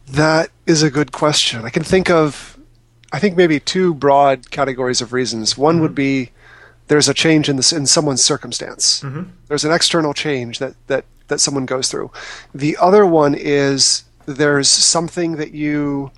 That 0.09 0.51
is 0.67 0.83
a 0.83 0.91
good 0.91 1.13
question. 1.13 1.65
I 1.65 1.71
can 1.71 1.83
think 1.83 2.11
of, 2.11 2.59
I 3.13 3.19
think 3.19 3.37
maybe 3.37 3.61
two 3.61 3.95
broad 3.95 4.51
categories 4.51 5.01
of 5.01 5.13
reasons. 5.13 5.57
One 5.57 5.77
mm-hmm. 5.77 5.83
would 5.83 5.95
be 5.95 6.31
there's 6.89 7.09
a 7.09 7.15
change 7.15 7.49
in 7.49 7.57
this 7.57 7.73
in 7.73 7.87
someone's 7.87 8.23
circumstance. 8.23 9.01
Mm-hmm. 9.01 9.31
There's 9.49 9.65
an 9.65 9.73
external 9.73 10.13
change 10.13 10.59
that 10.59 10.75
that 10.89 11.05
that 11.29 11.41
someone 11.41 11.67
goes 11.67 11.89
through. 11.91 12.11
The 12.55 12.77
other 12.79 13.07
one 13.07 13.35
is 13.35 14.05
there's 14.27 14.69
something 14.69 15.37
that 15.37 15.53
you 15.53 16.11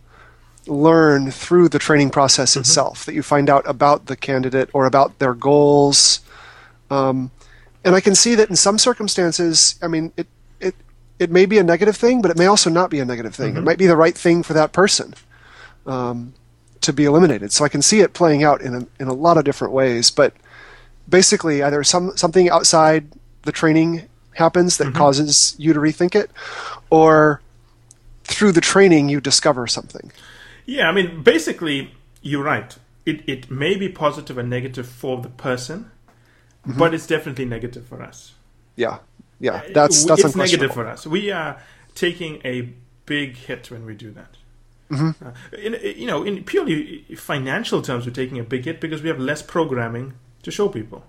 learn 0.67 1.31
through 1.31 1.69
the 1.69 1.79
training 1.79 2.11
process 2.11 2.53
mm-hmm. 2.53 2.61
itself 2.61 3.05
that 3.05 3.15
you 3.15 3.23
find 3.23 3.51
out 3.51 3.69
about 3.69 4.07
the 4.07 4.17
candidate 4.17 4.71
or 4.73 4.87
about 4.87 5.19
their 5.19 5.35
goals. 5.35 6.21
Um, 6.91 7.31
and 7.85 7.95
I 7.95 8.01
can 8.01 8.15
see 8.15 8.35
that 8.35 8.49
in 8.49 8.57
some 8.57 8.79
circumstances, 8.79 9.79
I 9.83 9.89
mean, 9.89 10.13
it, 10.17 10.27
it, 11.19 11.31
may 11.31 11.47
be 11.47 11.59
a 11.59 11.63
negative 11.63 11.97
thing, 11.97 12.23
but 12.23 12.31
it 12.31 12.39
may 12.39 12.47
also 12.47 12.71
not 12.71 12.91
be 12.91 13.01
a 13.01 13.05
negative 13.05 13.35
thing. 13.35 13.51
Mm-hmm. 13.51 13.59
It 13.59 13.65
might 13.65 13.79
be 13.79 13.87
the 13.87 13.97
right 13.97 14.17
thing 14.17 14.43
for 14.43 14.53
that 14.55 14.73
person 14.73 15.15
um, 15.87 16.35
to 16.81 16.93
be 16.93 17.05
eliminated. 17.05 17.53
So 17.53 17.65
I 17.65 17.69
can 17.69 17.83
see 17.83 18.01
it 18.01 18.15
playing 18.15 18.45
out 18.45 18.61
in 18.61 18.75
a, 18.75 18.87
in 19.01 19.09
a 19.09 19.15
lot 19.15 19.37
of 19.37 19.45
different 19.45 19.73
ways. 19.73 20.11
But 20.11 20.35
basically, 21.09 21.63
either 21.63 21.85
some, 21.85 22.17
something 22.17 22.49
outside 22.49 23.07
the 23.43 23.53
training 23.53 24.09
happens 24.35 24.79
that 24.79 24.85
mm-hmm. 24.89 24.97
causes 24.97 25.55
you 25.59 25.73
to 25.73 25.81
rethink 25.81 26.15
it, 26.15 26.31
or 26.91 27.41
through 28.25 28.53
the 28.53 28.61
training 28.61 29.09
you 29.09 29.21
discover 29.21 29.67
something. 29.67 30.11
Yeah, 30.67 30.89
I 30.89 30.93
mean, 30.93 31.23
basically, 31.23 31.93
you're 32.23 32.43
right. 32.43 32.77
It 33.07 33.23
it 33.29 33.51
may 33.51 33.77
be 33.77 33.89
positive 33.89 34.39
and 34.39 34.49
negative 34.49 34.89
for 34.89 35.21
the 35.21 35.29
person, 35.29 35.91
mm-hmm. 36.67 36.79
but 36.79 36.95
it's 36.95 37.07
definitely 37.07 37.45
negative 37.45 37.87
for 37.87 38.03
us. 38.03 38.33
Yeah, 38.77 38.99
yeah, 39.41 39.63
that's 39.73 40.05
that's 40.05 40.25
it's 40.25 40.37
negative 40.37 40.73
for 40.73 40.87
us. 40.87 41.07
We 41.07 41.31
are 41.31 41.61
taking 41.95 42.41
a 42.45 42.73
big 43.07 43.37
hit 43.37 43.71
when 43.71 43.85
we 43.85 43.95
do 43.95 44.11
that. 44.13 44.37
Mm-hmm. 44.91 45.27
Uh, 45.27 45.33
in, 45.59 45.99
you 45.99 46.07
know, 46.07 46.23
in 46.23 46.45
purely 46.45 47.05
financial 47.17 47.83
terms, 47.83 48.07
we're 48.07 48.13
taking 48.13 48.39
a 48.39 48.45
big 48.45 48.65
hit 48.65 48.81
because 48.81 49.03
we 49.03 49.09
have 49.09 49.19
less 49.19 49.43
programming 49.43 50.15
to 50.43 50.51
show 50.51 50.69
people. 50.69 51.05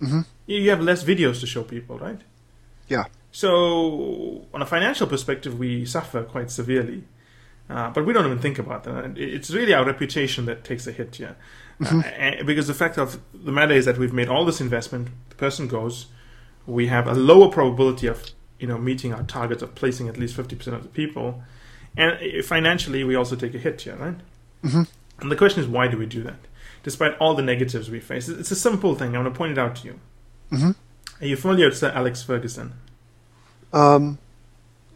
Mm-hmm. 0.00 0.20
You 0.46 0.70
have 0.70 0.80
less 0.80 1.04
videos 1.04 1.40
to 1.40 1.46
show 1.46 1.62
people, 1.62 1.98
right? 1.98 2.20
Yeah. 2.88 3.04
So, 3.32 4.46
on 4.52 4.62
a 4.62 4.66
financial 4.66 5.06
perspective, 5.06 5.58
we 5.58 5.84
suffer 5.84 6.24
quite 6.24 6.50
severely. 6.50 7.04
Uh, 7.68 7.90
but 7.90 8.04
we 8.04 8.12
don't 8.12 8.26
even 8.26 8.40
think 8.40 8.58
about 8.58 8.82
that. 8.84 9.16
It's 9.16 9.50
really 9.50 9.72
our 9.72 9.84
reputation 9.84 10.46
that 10.46 10.64
takes 10.64 10.88
a 10.88 10.92
hit 10.92 11.14
here. 11.14 11.36
Mm-hmm. 11.80 12.40
Uh, 12.40 12.44
because 12.44 12.66
the 12.66 12.74
fact 12.74 12.98
of 12.98 13.20
the 13.32 13.52
matter 13.52 13.74
is 13.74 13.84
that 13.84 13.96
we've 13.96 14.12
made 14.12 14.28
all 14.28 14.44
this 14.44 14.60
investment, 14.60 15.08
the 15.28 15.36
person 15.36 15.68
goes, 15.68 16.06
we 16.70 16.86
have 16.88 17.06
a 17.06 17.14
lower 17.14 17.48
probability 17.48 18.06
of 18.06 18.30
you 18.58 18.66
know 18.66 18.78
meeting 18.78 19.12
our 19.12 19.22
targets 19.22 19.62
of 19.62 19.74
placing 19.74 20.08
at 20.08 20.16
least 20.16 20.36
50% 20.36 20.66
of 20.74 20.82
the 20.82 20.88
people. 20.88 21.42
And 21.96 22.12
uh, 22.12 22.42
financially, 22.42 23.02
we 23.04 23.14
also 23.16 23.36
take 23.36 23.54
a 23.54 23.58
hit 23.58 23.80
here, 23.80 23.96
right? 23.96 24.16
Mm-hmm. 24.62 24.82
And 25.20 25.30
the 25.30 25.36
question 25.36 25.62
is, 25.62 25.68
why 25.68 25.88
do 25.88 25.98
we 25.98 26.06
do 26.06 26.22
that? 26.22 26.38
despite 26.82 27.16
all 27.18 27.34
the 27.34 27.42
negatives 27.42 27.90
we 27.90 28.00
face. 28.00 28.28
It's 28.28 28.50
a 28.50 28.56
simple 28.56 28.94
thing. 28.94 29.14
i 29.14 29.20
want 29.20 29.32
to 29.32 29.36
point 29.36 29.52
it 29.52 29.58
out 29.58 29.76
to 29.76 29.86
you. 29.86 30.00
Mhm. 30.52 30.74
Are 31.20 31.26
you 31.26 31.36
familiar 31.36 31.66
with 31.66 31.76
Sir 31.76 31.92
Alex 31.94 32.22
Ferguson? 32.22 32.72
Um, 33.72 34.18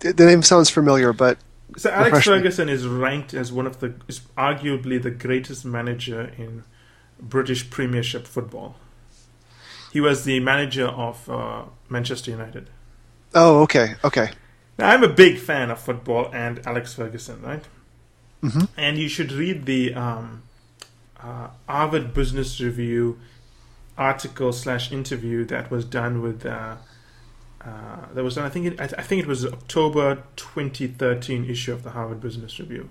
the, 0.01 0.13
name 0.13 0.43
sounds 0.43 0.71
familiar, 0.71 1.13
but 1.13 1.39
So 1.77 1.91
Alex. 1.91 2.25
Ferguson 2.25 2.69
is 2.69 2.87
ranked 2.87 3.35
as 3.35 3.53
one 3.53 3.67
of 3.67 3.81
the, 3.81 3.95
is 4.09 4.21
arguably 4.37 5.01
the 5.01 5.11
greatest 5.11 5.65
manager 5.65 6.33
in 6.37 6.65
British 7.21 7.71
Premiership 7.71 8.27
football. 8.27 8.77
He 9.95 10.01
was 10.01 10.25
the 10.25 10.41
manager 10.41 10.89
of 10.89 11.31
uh, 11.31 11.63
Manchester 11.89 12.33
United. 12.33 12.69
oh, 13.33 13.63
okay, 13.63 13.95
okay. 14.03 14.29
Now, 14.77 14.91
I'm 14.91 15.05
a 15.05 15.09
big 15.09 15.39
fan 15.39 15.71
of 15.71 15.79
football 15.79 16.25
and 16.35 16.55
Alex 16.67 16.95
Ferguson, 16.95 17.41
right? 17.43 17.65
Mhm. 18.43 18.67
And 18.77 18.99
you 18.99 19.09
should 19.09 19.31
read 19.31 19.67
the 19.67 19.95
um, 19.95 20.43
uh, 21.23 21.49
Harvard 21.69 22.13
Business 22.13 22.61
Review 22.61 23.21
article 23.97 24.53
slash 24.53 24.91
interview 24.91 25.45
that 25.45 25.71
was 25.71 25.85
done 25.85 26.21
with. 26.23 26.45
Uh, 26.45 26.75
uh, 27.65 28.13
that 28.15 28.25
was 28.25 28.35
done. 28.35 28.45
I 28.45 28.51
think. 28.51 28.67
It, 28.67 28.81
I, 28.81 28.87
I 28.99 29.03
think 29.09 29.23
it 29.23 29.29
was 29.29 29.47
October 29.47 30.25
2013 30.35 31.49
issue 31.49 31.73
of 31.73 31.85
the 31.85 31.91
Harvard 31.91 32.21
Business 32.21 32.59
Review. 32.59 32.89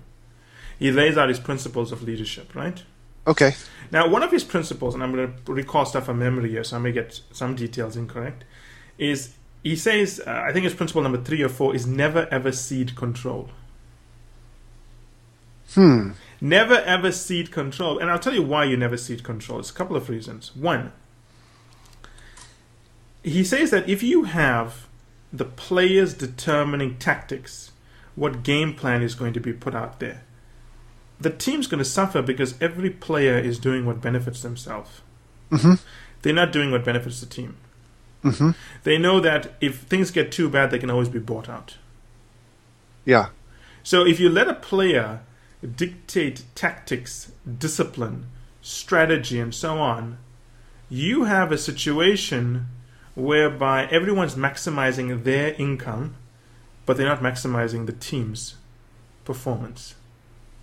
He 0.78 0.90
lays 0.90 1.18
out 1.18 1.28
his 1.28 1.38
principles 1.38 1.92
of 1.92 2.02
leadership, 2.02 2.54
right? 2.54 2.82
Okay. 3.26 3.54
Now, 3.90 4.08
one 4.08 4.22
of 4.22 4.30
his 4.30 4.44
principles, 4.44 4.94
and 4.94 5.02
I'm 5.02 5.14
going 5.14 5.34
to 5.46 5.52
recall 5.52 5.86
stuff 5.86 6.06
from 6.06 6.18
memory 6.18 6.50
here, 6.50 6.64
so 6.64 6.76
I 6.76 6.80
may 6.80 6.92
get 6.92 7.20
some 7.32 7.54
details 7.54 7.96
incorrect, 7.96 8.44
is 8.98 9.34
he 9.62 9.76
says, 9.76 10.20
uh, 10.26 10.44
I 10.46 10.52
think 10.52 10.66
it's 10.66 10.74
principle 10.74 11.02
number 11.02 11.22
three 11.22 11.42
or 11.42 11.48
four, 11.48 11.74
is 11.74 11.86
never 11.86 12.28
ever 12.30 12.52
cede 12.52 12.94
control. 12.96 13.50
Hmm. 15.72 16.10
Never 16.40 16.74
ever 16.74 17.10
cede 17.10 17.50
control. 17.50 17.98
And 17.98 18.10
I'll 18.10 18.18
tell 18.18 18.34
you 18.34 18.42
why 18.42 18.64
you 18.64 18.76
never 18.76 18.96
cede 18.96 19.24
control. 19.24 19.60
It's 19.60 19.70
a 19.70 19.74
couple 19.74 19.96
of 19.96 20.08
reasons. 20.10 20.54
One, 20.54 20.92
he 23.22 23.42
says 23.42 23.70
that 23.70 23.88
if 23.88 24.02
you 24.02 24.24
have 24.24 24.86
the 25.32 25.46
players 25.46 26.12
determining 26.12 26.98
tactics, 26.98 27.72
what 28.14 28.42
game 28.42 28.74
plan 28.74 29.02
is 29.02 29.14
going 29.14 29.32
to 29.32 29.40
be 29.40 29.52
put 29.52 29.74
out 29.74 29.98
there, 29.98 30.22
the 31.20 31.30
team's 31.30 31.66
going 31.66 31.78
to 31.78 31.84
suffer 31.84 32.22
because 32.22 32.54
every 32.60 32.90
player 32.90 33.38
is 33.38 33.58
doing 33.58 33.86
what 33.86 34.00
benefits 34.00 34.42
themselves. 34.42 35.00
Mhm. 35.50 35.78
They're 36.22 36.32
not 36.32 36.52
doing 36.52 36.70
what 36.70 36.84
benefits 36.84 37.20
the 37.20 37.26
team. 37.26 37.56
hmm 38.22 38.50
They 38.84 38.96
know 38.98 39.20
that 39.20 39.54
if 39.60 39.80
things 39.80 40.10
get 40.10 40.32
too 40.32 40.48
bad, 40.48 40.70
they 40.70 40.78
can 40.78 40.90
always 40.90 41.10
be 41.10 41.18
bought 41.18 41.48
out. 41.48 41.76
Yeah. 43.04 43.28
So 43.82 44.06
if 44.06 44.18
you 44.18 44.30
let 44.30 44.48
a 44.48 44.54
player 44.54 45.20
dictate 45.76 46.44
tactics, 46.54 47.32
discipline, 47.58 48.26
strategy, 48.62 49.38
and 49.38 49.54
so 49.54 49.78
on, 49.78 50.16
you 50.88 51.24
have 51.24 51.52
a 51.52 51.58
situation 51.58 52.66
whereby 53.14 53.86
everyone's 53.86 54.34
maximizing 54.34 55.24
their 55.24 55.54
income, 55.54 56.14
but 56.86 56.96
they're 56.96 57.06
not 57.06 57.22
maximizing 57.22 57.84
the 57.86 57.92
team's 57.92 58.54
performance. 59.24 59.94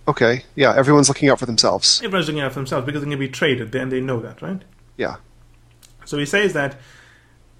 Okay. 0.08 0.44
Yeah. 0.54 0.74
Everyone's 0.74 1.08
looking 1.08 1.28
out 1.28 1.38
for 1.38 1.46
themselves. 1.46 2.00
Everyone's 2.02 2.26
looking 2.26 2.42
out 2.42 2.52
for 2.52 2.58
themselves 2.58 2.86
because 2.86 3.00
they're 3.00 3.06
going 3.06 3.18
to 3.18 3.26
be 3.26 3.32
traded, 3.32 3.72
then 3.72 3.88
they 3.88 4.00
know 4.00 4.20
that, 4.20 4.42
right? 4.42 4.62
Yeah. 4.96 5.16
So 6.04 6.18
he 6.18 6.26
says 6.26 6.52
that 6.52 6.76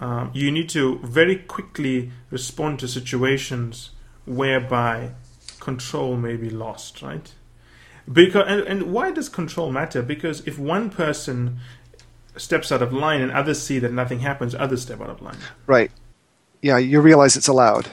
um, 0.00 0.30
you 0.34 0.50
need 0.50 0.68
to 0.70 0.98
very 0.98 1.36
quickly 1.36 2.10
respond 2.30 2.80
to 2.80 2.88
situations 2.88 3.90
whereby 4.26 5.12
control 5.60 6.16
may 6.16 6.36
be 6.36 6.50
lost, 6.50 7.02
right? 7.02 7.32
Because 8.12 8.44
and, 8.48 8.62
and 8.62 8.92
why 8.92 9.12
does 9.12 9.28
control 9.28 9.70
matter? 9.70 10.02
Because 10.02 10.44
if 10.46 10.58
one 10.58 10.90
person 10.90 11.60
steps 12.36 12.72
out 12.72 12.82
of 12.82 12.92
line 12.92 13.20
and 13.20 13.30
others 13.30 13.62
see 13.62 13.78
that 13.78 13.92
nothing 13.92 14.20
happens, 14.20 14.56
others 14.56 14.82
step 14.82 15.00
out 15.00 15.10
of 15.10 15.22
line. 15.22 15.38
Right. 15.66 15.92
Yeah. 16.60 16.78
You 16.78 17.00
realize 17.00 17.36
it's 17.36 17.48
allowed. 17.48 17.90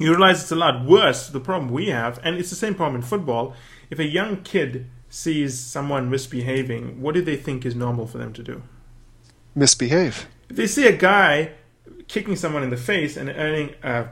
You 0.00 0.10
realize 0.10 0.42
it's 0.42 0.50
a 0.50 0.56
lot 0.56 0.84
worse. 0.84 1.28
The 1.28 1.40
problem 1.40 1.70
we 1.70 1.88
have, 1.90 2.18
and 2.24 2.36
it's 2.36 2.50
the 2.50 2.56
same 2.56 2.74
problem 2.74 2.96
in 2.96 3.02
football. 3.02 3.54
If 3.90 3.98
a 3.98 4.04
young 4.06 4.42
kid 4.42 4.86
sees 5.08 5.58
someone 5.60 6.08
misbehaving, 6.10 7.00
what 7.02 7.14
do 7.14 7.20
they 7.22 7.36
think 7.36 7.66
is 7.66 7.74
normal 7.74 8.06
for 8.06 8.18
them 8.18 8.32
to 8.32 8.42
do? 8.42 8.62
Misbehave. 9.54 10.26
If 10.48 10.56
they 10.56 10.66
see 10.66 10.86
a 10.86 10.96
guy 10.96 11.52
kicking 12.08 12.36
someone 12.36 12.62
in 12.62 12.70
the 12.70 12.76
face 12.76 13.16
and 13.16 13.28
earning 13.30 13.74
a 13.82 14.08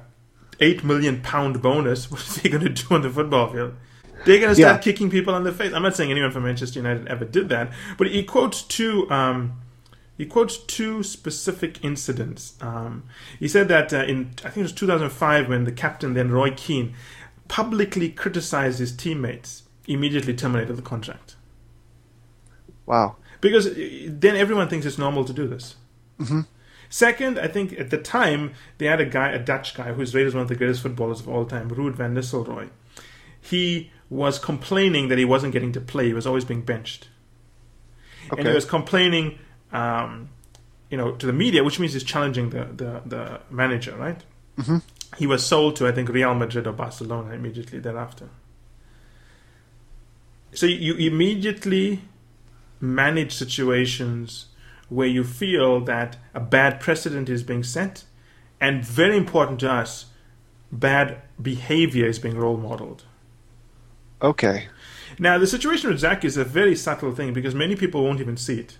eight 0.60 0.84
million 0.84 1.20
pound 1.22 1.62
bonus, 1.62 2.10
what 2.10 2.20
are 2.20 2.40
they 2.40 2.48
going 2.48 2.64
to 2.64 2.68
do 2.70 2.94
on 2.94 3.02
the 3.02 3.10
football 3.10 3.50
field? 3.52 3.74
They're 4.26 4.40
going 4.40 4.50
to 4.54 4.60
start 4.60 4.76
Yeah. 4.76 4.82
kicking 4.82 5.10
people 5.10 5.36
in 5.36 5.44
the 5.44 5.52
face. 5.52 5.72
I'm 5.72 5.82
not 5.82 5.96
saying 5.96 6.10
anyone 6.10 6.32
from 6.32 6.42
Manchester 6.42 6.80
United 6.80 7.06
ever 7.06 7.24
did 7.24 7.48
that, 7.50 7.72
but 7.96 8.08
he 8.08 8.24
quotes 8.24 8.62
two. 8.62 9.08
Um, 9.10 9.60
he 10.18 10.26
quotes 10.26 10.58
two 10.58 11.02
specific 11.02 11.82
incidents. 11.82 12.54
Um, 12.60 13.04
he 13.38 13.48
said 13.48 13.68
that 13.68 13.94
uh, 13.94 13.98
in 14.04 14.32
I 14.44 14.50
think 14.50 14.58
it 14.58 14.62
was 14.62 14.72
2005 14.72 15.48
when 15.48 15.64
the 15.64 15.72
captain 15.72 16.12
then 16.14 16.30
Roy 16.30 16.50
Keane 16.50 16.94
publicly 17.48 18.10
criticized 18.10 18.78
his 18.80 18.94
teammates, 18.94 19.62
immediately 19.86 20.34
terminated 20.34 20.74
the 20.76 20.82
contract 20.82 21.36
Wow. 22.84 23.16
because 23.40 23.66
uh, 23.68 23.74
then 24.08 24.36
everyone 24.36 24.68
thinks 24.68 24.84
it's 24.86 24.98
normal 24.98 25.24
to 25.24 25.32
do 25.32 25.46
this. 25.46 25.76
Mhm. 26.20 26.46
Second, 26.90 27.38
I 27.38 27.46
think 27.48 27.78
at 27.78 27.90
the 27.90 27.98
time 27.98 28.52
they 28.78 28.86
had 28.86 29.00
a 29.00 29.04
guy, 29.04 29.30
a 29.30 29.38
Dutch 29.38 29.74
guy, 29.74 29.92
who's 29.92 30.14
rated 30.14 30.28
as 30.28 30.34
one 30.34 30.42
of 30.42 30.48
the 30.48 30.56
greatest 30.56 30.80
footballers 30.82 31.20
of 31.20 31.28
all 31.28 31.44
time, 31.44 31.70
Ruud 31.70 31.94
van 31.94 32.14
Nistelrooy. 32.14 32.70
He 33.40 33.90
was 34.10 34.38
complaining 34.38 35.08
that 35.08 35.18
he 35.18 35.24
wasn't 35.26 35.52
getting 35.52 35.70
to 35.72 35.80
play; 35.82 36.06
he 36.06 36.14
was 36.14 36.26
always 36.26 36.46
being 36.46 36.62
benched, 36.62 37.08
and 38.36 38.46
he 38.48 38.54
was 38.54 38.64
complaining, 38.64 39.38
um, 39.72 40.28
you 40.90 40.96
know, 40.96 41.12
to 41.12 41.26
the 41.26 41.32
media, 41.32 41.62
which 41.64 41.78
means 41.78 41.92
he's 41.92 42.04
challenging 42.04 42.50
the 42.50 42.64
the, 42.64 43.02
the 43.06 43.40
manager, 43.50 43.94
right? 43.96 44.22
Mhm. 44.58 44.82
He 45.16 45.26
was 45.26 45.44
sold 45.44 45.76
to 45.76 45.86
I 45.86 45.92
think 45.92 46.08
Real 46.08 46.34
Madrid 46.34 46.66
or 46.66 46.72
Barcelona 46.72 47.34
immediately 47.34 47.78
thereafter. 47.78 48.28
So 50.52 50.66
you 50.66 50.94
immediately 50.94 52.00
manage 52.80 53.32
situations 53.34 54.46
where 54.88 55.06
you 55.06 55.22
feel 55.24 55.80
that 55.80 56.16
a 56.34 56.40
bad 56.40 56.80
precedent 56.80 57.28
is 57.28 57.42
being 57.42 57.62
set, 57.62 58.04
and 58.60 58.84
very 58.84 59.16
important 59.16 59.60
to 59.60 59.70
us, 59.70 60.06
bad 60.72 61.20
behavior 61.40 62.06
is 62.06 62.18
being 62.18 62.36
role 62.36 62.56
modeled. 62.56 63.04
Okay. 64.22 64.68
Now, 65.18 65.38
the 65.38 65.46
situation 65.46 65.90
with 65.90 66.00
Zach 66.00 66.24
is 66.24 66.36
a 66.36 66.44
very 66.44 66.74
subtle 66.74 67.14
thing 67.14 67.32
because 67.32 67.54
many 67.54 67.76
people 67.76 68.02
won't 68.02 68.20
even 68.20 68.36
see 68.36 68.60
it. 68.60 68.78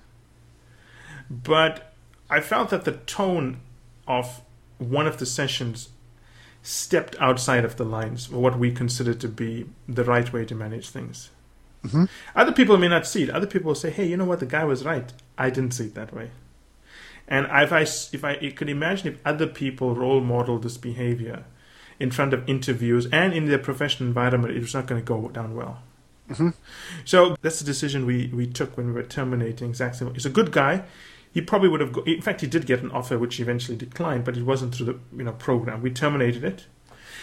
But 1.31 1.93
I 2.31 2.41
felt 2.41 2.71
that 2.71 2.85
the 2.85 2.93
tone 2.93 3.59
of 4.07 4.41
one 4.79 5.07
of 5.07 5.19
the 5.19 5.27
sessions 5.27 5.91
stepped 6.63 7.17
outside 7.21 7.65
of 7.65 7.77
the 7.77 7.85
lines 7.85 8.27
of 8.27 8.35
what 8.35 8.59
we 8.59 8.73
consider 8.73 9.15
to 9.15 9.29
be 9.29 9.67
the 9.89 10.05
right 10.05 10.33
way 10.33 10.45
to 10.45 10.55
manage 10.55 10.91
things. 10.91 11.31
Mhm. 11.85 12.09
Other 12.35 12.53
people 12.53 12.77
may 12.77 12.89
not 12.89 13.07
see 13.07 13.23
it. 13.23 13.31
Other 13.31 13.47
people 13.47 13.69
will 13.69 13.75
say, 13.75 13.91
"Hey, 13.91 14.07
you 14.07 14.17
know 14.17 14.25
what? 14.25 14.41
The 14.41 14.47
guy 14.47 14.65
was 14.65 14.85
right. 14.85 15.13
I 15.39 15.51
didn't 15.51 15.75
see 15.75 15.85
it 15.87 15.95
that 15.95 16.13
way." 16.13 16.31
And 17.29 17.47
if 17.51 17.73
I 17.73 17.83
if 17.83 18.25
I 18.25 18.51
could 18.51 18.69
imagine 18.69 19.09
if 19.09 19.21
other 19.25 19.47
people 19.47 19.95
role 19.95 20.21
model 20.21 20.59
this 20.59 20.77
behavior 20.77 21.45
in 22.01 22.11
front 22.11 22.33
of 22.33 22.49
interviews 22.49 23.07
and 23.13 23.33
in 23.33 23.47
their 23.47 23.59
professional 23.59 24.09
environment, 24.09 24.57
it 24.57 24.61
was 24.61 24.75
not 24.75 24.87
going 24.87 25.01
to 25.01 25.05
go 25.07 25.29
down 25.29 25.55
well. 25.55 25.83
Mhm. 26.31 26.55
So 27.05 27.37
that's 27.43 27.59
the 27.61 27.65
decision 27.65 28.05
we, 28.07 28.27
we 28.35 28.47
took 28.47 28.77
when 28.77 28.87
we 28.89 28.93
were 28.93 29.03
terminating 29.03 29.73
Zach 29.75 29.95
Simon. 29.95 30.15
He's 30.15 30.27
a 30.27 30.31
good 30.31 30.53
guy. 30.53 30.85
He 31.39 31.45
probably 31.45 31.69
would 31.69 31.81
have. 31.81 31.93
Go- 31.93 32.03
in 32.03 32.21
fact, 32.21 32.41
he 32.41 32.49
did 32.49 32.67
get 32.67 32.83
an 32.83 32.91
offer 32.91 33.17
which 33.17 33.37
he 33.37 33.45
eventually 33.45 33.77
declined, 33.79 34.25
but 34.25 34.37
it 34.37 34.43
wasn't 34.45 34.75
through 34.75 34.87
the 34.87 34.99
you 35.17 35.23
know 35.23 35.33
program. 35.33 35.81
We 35.83 35.91
terminated 35.93 36.43
it. 36.43 36.67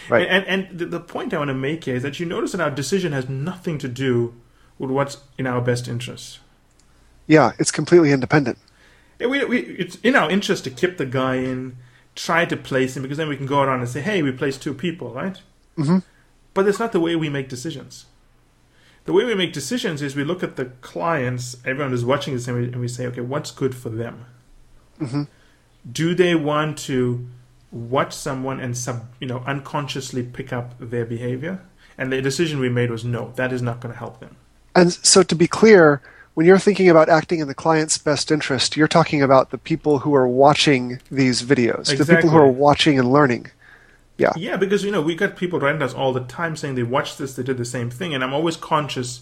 Right. 0.08 0.26
And 0.26 0.42
and 0.46 0.78
the, 0.78 0.86
the 0.86 1.00
point 1.00 1.34
I 1.34 1.38
want 1.38 1.48
to 1.48 1.54
make 1.54 1.84
here 1.84 1.96
is 1.96 2.02
that 2.02 2.18
you 2.18 2.24
notice 2.24 2.52
that 2.52 2.60
our 2.62 2.70
decision 2.70 3.12
has 3.12 3.28
nothing 3.28 3.76
to 3.78 3.88
do 3.88 4.32
with 4.78 4.90
what's 4.90 5.18
in 5.36 5.46
our 5.46 5.60
best 5.60 5.86
interests. 5.86 6.38
Yeah. 7.26 7.52
It's 7.58 7.70
completely 7.70 8.10
independent. 8.10 8.56
Yeah, 9.20 9.26
we, 9.26 9.44
we, 9.44 9.58
it's 9.60 9.96
in 9.96 10.16
our 10.16 10.30
interest 10.30 10.64
to 10.64 10.70
keep 10.70 10.96
the 10.96 11.04
guy 11.06 11.34
in, 11.36 11.76
try 12.14 12.46
to 12.46 12.56
place 12.56 12.96
him, 12.96 13.02
because 13.02 13.18
then 13.18 13.28
we 13.28 13.36
can 13.36 13.46
go 13.46 13.60
around 13.60 13.80
and 13.80 13.88
say, 13.88 14.00
hey, 14.00 14.22
we 14.22 14.32
placed 14.32 14.62
two 14.62 14.72
people, 14.72 15.12
right? 15.12 15.38
Mhm. 15.76 16.02
But 16.54 16.64
that's 16.64 16.78
not 16.78 16.92
the 16.92 17.00
way 17.00 17.16
we 17.16 17.28
make 17.28 17.48
decisions. 17.50 18.06
The 19.06 19.12
way 19.12 19.24
we 19.24 19.34
make 19.36 19.52
decisions 19.52 20.02
is 20.02 20.16
we 20.16 20.24
look 20.24 20.42
at 20.42 20.56
the 20.56 20.66
clients, 20.82 21.56
everyone 21.64 21.92
who's 21.92 22.04
watching 22.04 22.34
this, 22.34 22.48
and 22.48 22.58
we, 22.58 22.64
and 22.64 22.80
we 22.80 22.88
say, 22.88 23.06
okay, 23.06 23.20
what's 23.20 23.52
good 23.52 23.74
for 23.74 23.88
them? 23.88 24.26
Mhm. 25.00 25.28
Do 25.90 26.14
they 26.14 26.34
want 26.34 26.76
to 26.78 27.24
watch 27.70 28.12
someone 28.12 28.58
and 28.58 28.76
sub, 28.76 29.06
you 29.20 29.28
know, 29.28 29.44
unconsciously 29.46 30.24
pick 30.24 30.52
up 30.52 30.74
their 30.80 31.04
behavior? 31.04 31.60
And 31.96 32.12
the 32.12 32.20
decision 32.20 32.58
we 32.58 32.68
made 32.68 32.90
was 32.90 33.04
no, 33.04 33.32
that 33.36 33.52
is 33.52 33.62
not 33.62 33.80
going 33.80 33.92
to 33.92 33.98
help 33.98 34.18
them. 34.18 34.36
And 34.74 34.92
so, 34.92 35.22
to 35.22 35.34
be 35.34 35.46
clear, 35.46 36.02
when 36.34 36.44
you're 36.44 36.58
thinking 36.58 36.90
about 36.90 37.08
acting 37.08 37.38
in 37.38 37.46
the 37.46 37.54
client's 37.54 37.96
best 37.96 38.30
interest, 38.30 38.76
you're 38.76 38.88
talking 38.88 39.22
about 39.22 39.50
the 39.50 39.58
people 39.58 40.00
who 40.00 40.14
are 40.14 40.28
watching 40.28 41.00
these 41.10 41.42
videos, 41.42 41.96
the 41.96 42.04
people 42.04 42.28
who 42.28 42.36
are 42.36 42.50
watching 42.50 42.98
and 42.98 43.10
learning. 43.10 43.46
Yeah. 44.18 44.32
Yeah, 44.36 44.56
because 44.56 44.82
you 44.82 44.90
know 44.90 45.02
we 45.02 45.14
got 45.14 45.36
people 45.36 45.60
writing 45.60 45.82
us 45.82 45.94
all 45.94 46.12
the 46.12 46.24
time 46.24 46.56
saying 46.56 46.74
they 46.74 46.82
watched 46.82 47.18
this, 47.18 47.34
they 47.34 47.42
did 47.42 47.58
the 47.58 47.64
same 47.64 47.90
thing, 47.90 48.14
and 48.14 48.24
I'm 48.24 48.32
always 48.32 48.56
conscious 48.56 49.20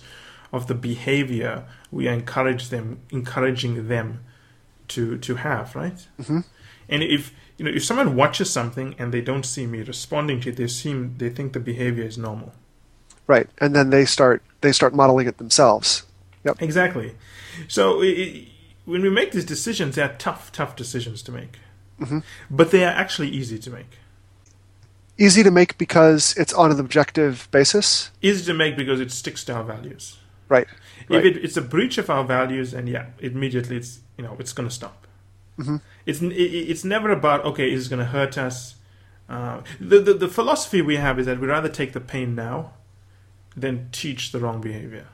of 0.52 0.68
the 0.68 0.74
behavior 0.74 1.64
we 1.90 2.06
encourage 2.06 2.68
them, 2.68 3.00
encouraging 3.10 3.88
them 3.88 4.24
to 4.88 5.18
to 5.18 5.36
have, 5.36 5.74
right? 5.74 6.06
Mm-hmm. 6.20 6.40
And 6.88 7.02
if 7.02 7.34
you 7.56 7.64
know 7.64 7.72
if 7.72 7.84
someone 7.84 8.14
watches 8.14 8.50
something 8.50 8.94
and 8.98 9.12
they 9.12 9.20
don't 9.20 9.44
see 9.44 9.66
me 9.66 9.82
responding 9.82 10.40
to 10.42 10.50
it, 10.50 10.56
they 10.56 10.68
seem 10.68 11.16
they 11.18 11.30
think 11.30 11.52
the 11.52 11.60
behavior 11.60 12.04
is 12.04 12.16
normal. 12.16 12.52
Right, 13.26 13.48
and 13.58 13.74
then 13.74 13.90
they 13.90 14.04
start 14.04 14.42
they 14.60 14.72
start 14.72 14.94
modeling 14.94 15.26
it 15.26 15.38
themselves. 15.38 16.04
Yep. 16.44 16.60
Exactly. 16.60 17.14
So 17.68 18.02
it, 18.02 18.48
when 18.84 19.02
we 19.02 19.10
make 19.10 19.32
these 19.32 19.46
decisions, 19.46 19.96
they 19.96 20.02
are 20.02 20.14
tough, 20.18 20.52
tough 20.52 20.76
decisions 20.76 21.22
to 21.22 21.32
make, 21.32 21.58
mm-hmm. 21.98 22.18
but 22.50 22.70
they 22.70 22.84
are 22.84 22.92
actually 22.92 23.28
easy 23.28 23.58
to 23.58 23.70
make. 23.70 23.98
Easy 25.16 25.42
to 25.42 25.50
make 25.50 25.78
because 25.78 26.36
it's 26.36 26.52
on 26.52 26.72
an 26.72 26.80
objective 26.80 27.48
basis. 27.50 28.10
Easy 28.20 28.44
to 28.46 28.54
make 28.54 28.76
because 28.76 29.00
it 29.00 29.10
sticks 29.12 29.44
to 29.44 29.54
our 29.54 29.62
values. 29.62 30.18
Right. 30.48 30.66
If 31.08 31.24
it, 31.24 31.36
it's 31.44 31.56
a 31.56 31.62
breach 31.62 31.98
of 31.98 32.10
our 32.10 32.24
values, 32.24 32.74
and 32.74 32.88
yeah, 32.88 33.06
immediately 33.20 33.76
it's 33.76 34.00
you 34.16 34.24
know 34.24 34.36
it's 34.38 34.52
going 34.52 34.68
to 34.68 34.74
stop. 34.74 35.06
Mm-hmm. 35.58 35.76
It's 36.06 36.20
it, 36.20 36.32
it's 36.32 36.84
never 36.84 37.10
about 37.10 37.44
okay, 37.44 37.72
is 37.72 37.86
it 37.86 37.90
going 37.90 38.00
to 38.00 38.06
hurt 38.06 38.36
us? 38.36 38.76
Uh, 39.28 39.62
the, 39.80 40.00
the 40.00 40.14
the 40.14 40.28
philosophy 40.28 40.82
we 40.82 40.96
have 40.96 41.18
is 41.18 41.26
that 41.26 41.40
we'd 41.40 41.48
rather 41.48 41.68
take 41.68 41.92
the 41.92 42.00
pain 42.00 42.34
now 42.34 42.72
than 43.56 43.88
teach 43.92 44.32
the 44.32 44.40
wrong 44.40 44.60
behavior. 44.60 45.06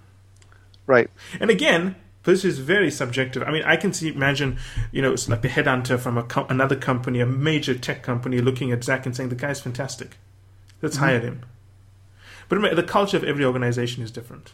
Right. 0.86 1.10
And 1.38 1.50
again, 1.50 1.96
this 2.30 2.44
is 2.44 2.58
very 2.58 2.90
subjective. 2.90 3.42
I 3.42 3.50
mean, 3.50 3.62
I 3.64 3.76
can 3.76 3.92
see, 3.92 4.08
imagine, 4.08 4.58
you 4.92 5.02
know, 5.02 5.12
it's 5.12 5.28
like 5.28 5.42
the 5.42 5.48
headhunter 5.48 5.98
from 5.98 6.18
a 6.18 6.26
another 6.48 6.76
company, 6.76 7.20
a 7.20 7.26
major 7.26 7.74
tech 7.74 8.02
company, 8.02 8.40
looking 8.40 8.72
at 8.72 8.84
Zach 8.84 9.06
and 9.06 9.14
saying, 9.14 9.28
the 9.28 9.34
guy's 9.34 9.60
fantastic. 9.60 10.18
Let's 10.82 10.96
mm-hmm. 10.96 11.04
hire 11.04 11.20
him. 11.20 11.44
But 12.48 12.56
remember, 12.56 12.80
the 12.80 12.86
culture 12.86 13.16
of 13.16 13.24
every 13.24 13.44
organization 13.44 14.02
is 14.02 14.10
different. 14.10 14.52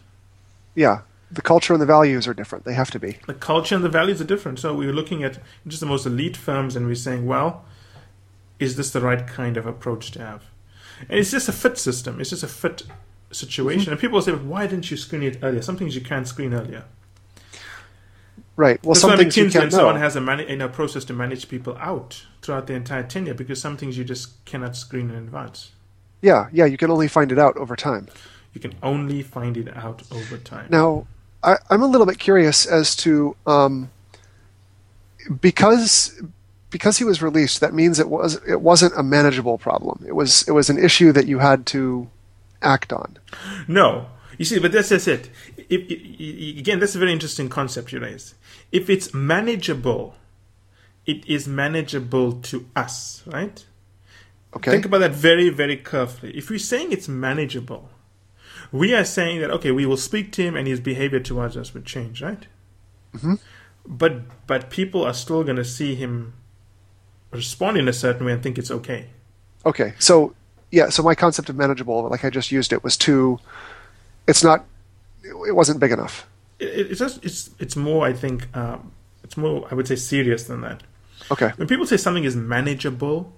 Yeah. 0.74 1.00
The 1.30 1.42
culture 1.42 1.72
and 1.72 1.82
the 1.82 1.86
values 1.86 2.28
are 2.28 2.34
different. 2.34 2.64
They 2.64 2.74
have 2.74 2.90
to 2.92 3.00
be. 3.00 3.18
The 3.26 3.34
culture 3.34 3.74
and 3.74 3.82
the 3.82 3.88
values 3.88 4.20
are 4.20 4.24
different. 4.24 4.60
So 4.60 4.74
we 4.74 4.86
are 4.86 4.92
looking 4.92 5.24
at 5.24 5.38
just 5.66 5.80
the 5.80 5.86
most 5.86 6.06
elite 6.06 6.36
firms 6.36 6.76
and 6.76 6.86
we're 6.86 6.94
saying, 6.94 7.26
well, 7.26 7.64
is 8.60 8.76
this 8.76 8.90
the 8.90 9.00
right 9.00 9.26
kind 9.26 9.56
of 9.56 9.66
approach 9.66 10.12
to 10.12 10.20
have? 10.20 10.44
And 11.08 11.18
it's 11.18 11.32
just 11.32 11.48
a 11.48 11.52
fit 11.52 11.78
system. 11.78 12.20
It's 12.20 12.30
just 12.30 12.44
a 12.44 12.48
fit 12.48 12.84
situation. 13.32 13.84
Mm-hmm. 13.84 13.92
And 13.92 14.00
people 14.00 14.22
say, 14.22 14.32
why 14.32 14.66
didn't 14.66 14.90
you 14.90 14.96
screen 14.96 15.22
it 15.24 15.38
earlier? 15.42 15.62
Some 15.62 15.76
things 15.76 15.94
you 15.94 16.00
can't 16.00 16.28
screen 16.28 16.54
earlier. 16.54 16.84
Right. 18.56 18.82
Well, 18.82 18.94
That's 18.94 19.00
some 19.02 19.18
things 19.18 19.36
you 19.36 19.50
can't 19.50 19.64
and 19.64 19.72
so 19.72 19.82
know. 19.82 19.88
on 19.90 19.96
has 19.96 20.16
a 20.16 20.20
mani- 20.20 20.48
in 20.48 20.62
a 20.62 20.68
process 20.68 21.04
to 21.06 21.12
manage 21.12 21.48
people 21.48 21.76
out 21.78 22.24
throughout 22.40 22.66
the 22.66 22.72
entire 22.74 23.02
tenure 23.02 23.34
because 23.34 23.60
some 23.60 23.76
things 23.76 23.98
you 23.98 24.04
just 24.04 24.42
cannot 24.46 24.76
screen 24.76 25.10
in 25.10 25.16
advance. 25.16 25.72
Yeah, 26.22 26.48
yeah. 26.52 26.64
You 26.64 26.78
can 26.78 26.90
only 26.90 27.08
find 27.08 27.30
it 27.30 27.38
out 27.38 27.56
over 27.58 27.76
time. 27.76 28.08
You 28.54 28.60
can 28.60 28.74
only 28.82 29.22
find 29.22 29.56
it 29.58 29.68
out 29.76 30.02
over 30.10 30.38
time. 30.38 30.68
Now, 30.70 31.06
I, 31.42 31.56
I'm 31.68 31.82
a 31.82 31.86
little 31.86 32.06
bit 32.06 32.18
curious 32.18 32.64
as 32.64 32.96
to 32.96 33.36
um, 33.46 33.90
because 35.40 36.20
because 36.70 36.98
he 36.98 37.04
was 37.04 37.22
released. 37.22 37.60
That 37.60 37.74
means 37.74 37.98
it 37.98 38.08
was 38.08 38.40
it 38.46 38.60
wasn't 38.60 38.94
a 38.96 39.02
manageable 39.02 39.58
problem. 39.58 40.04
It 40.06 40.12
was 40.14 40.46
it 40.48 40.52
was 40.52 40.70
an 40.70 40.78
issue 40.82 41.12
that 41.12 41.26
you 41.26 41.38
had 41.38 41.66
to 41.66 42.08
act 42.62 42.92
on. 42.92 43.18
No, 43.68 44.06
you 44.38 44.44
see, 44.44 44.58
but 44.58 44.72
that's 44.72 44.88
just 44.88 45.08
it. 45.08 45.28
If, 45.68 45.90
if, 45.90 46.58
again, 46.58 46.78
that's 46.78 46.94
a 46.94 46.98
very 46.98 47.12
interesting 47.12 47.48
concept 47.48 47.92
you 47.92 48.00
raised. 48.00 48.34
If 48.72 48.88
it's 48.90 49.12
manageable, 49.12 50.14
it 51.06 51.26
is 51.26 51.46
manageable 51.46 52.32
to 52.32 52.66
us, 52.74 53.22
right? 53.26 53.64
Okay. 54.56 54.70
Think 54.70 54.86
about 54.86 54.98
that 54.98 55.12
very, 55.12 55.48
very 55.50 55.76
carefully. 55.76 56.36
If 56.36 56.50
we're 56.50 56.58
saying 56.58 56.92
it's 56.92 57.08
manageable, 57.08 57.90
we 58.72 58.94
are 58.94 59.04
saying 59.04 59.40
that 59.40 59.50
okay, 59.50 59.70
we 59.70 59.86
will 59.86 59.96
speak 59.96 60.32
to 60.32 60.42
him 60.42 60.56
and 60.56 60.66
his 60.66 60.80
behavior 60.80 61.20
towards 61.20 61.56
us 61.56 61.74
would 61.74 61.84
change, 61.84 62.22
right? 62.22 62.46
Mm-hmm. 63.14 63.34
But 63.86 64.46
but 64.46 64.70
people 64.70 65.04
are 65.04 65.14
still 65.14 65.44
going 65.44 65.56
to 65.56 65.64
see 65.64 65.94
him 65.94 66.34
respond 67.30 67.76
in 67.76 67.88
a 67.88 67.92
certain 67.92 68.26
way 68.26 68.32
and 68.32 68.42
think 68.42 68.58
it's 68.58 68.70
okay. 68.70 69.08
Okay, 69.64 69.94
so 69.98 70.34
yeah, 70.70 70.88
so 70.88 71.02
my 71.02 71.14
concept 71.14 71.48
of 71.48 71.56
manageable, 71.56 72.08
like 72.08 72.24
I 72.24 72.30
just 72.30 72.50
used 72.50 72.72
it, 72.72 72.82
was 72.82 72.96
to. 72.98 73.38
It's 74.26 74.42
not. 74.42 74.64
It 75.48 75.54
wasn't 75.54 75.80
big 75.80 75.92
enough. 75.92 76.26
It, 76.58 76.90
it's 76.90 77.00
just 77.00 77.24
it's 77.24 77.50
it's 77.58 77.76
more. 77.76 78.06
I 78.06 78.12
think 78.12 78.54
um, 78.56 78.92
it's 79.24 79.36
more. 79.36 79.66
I 79.70 79.74
would 79.74 79.88
say 79.88 79.96
serious 79.96 80.44
than 80.44 80.60
that. 80.62 80.82
Okay. 81.30 81.52
When 81.56 81.68
people 81.68 81.86
say 81.86 81.96
something 81.96 82.24
is 82.24 82.36
manageable, 82.36 83.32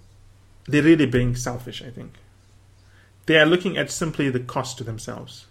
they're 0.66 0.83
really 0.83 1.07
being 1.07 1.37
selfish. 1.37 1.83
I 1.83 1.90
think 1.90 2.14
they 3.27 3.38
are 3.38 3.46
looking 3.46 3.77
at 3.79 3.90
simply 3.90 4.31
the 4.31 4.40
cost 4.40 4.79
to 4.79 4.85
themselves, 4.85 5.46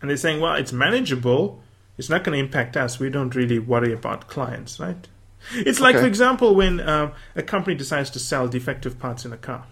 and 0.00 0.10
they're 0.10 0.16
saying, 0.16 0.40
"Well, 0.40 0.54
it's 0.54 0.72
manageable. 0.72 1.62
It's 1.98 2.10
not 2.10 2.24
going 2.24 2.38
to 2.38 2.44
impact 2.44 2.76
us. 2.76 2.98
We 2.98 3.08
don't 3.10 3.34
really 3.34 3.58
worry 3.58 3.92
about 3.92 4.28
clients, 4.28 4.78
right?" 4.80 5.08
It's 5.52 5.78
like, 5.80 5.94
Okay. 5.94 6.02
for 6.02 6.08
example, 6.08 6.54
when 6.56 6.80
uh, 6.80 7.12
a 7.36 7.42
company 7.42 7.76
decides 7.76 8.10
to 8.10 8.18
sell 8.18 8.48
defective 8.48 8.98
parts 8.98 9.24
in 9.24 9.32
a 9.32 9.36
car. 9.36 9.64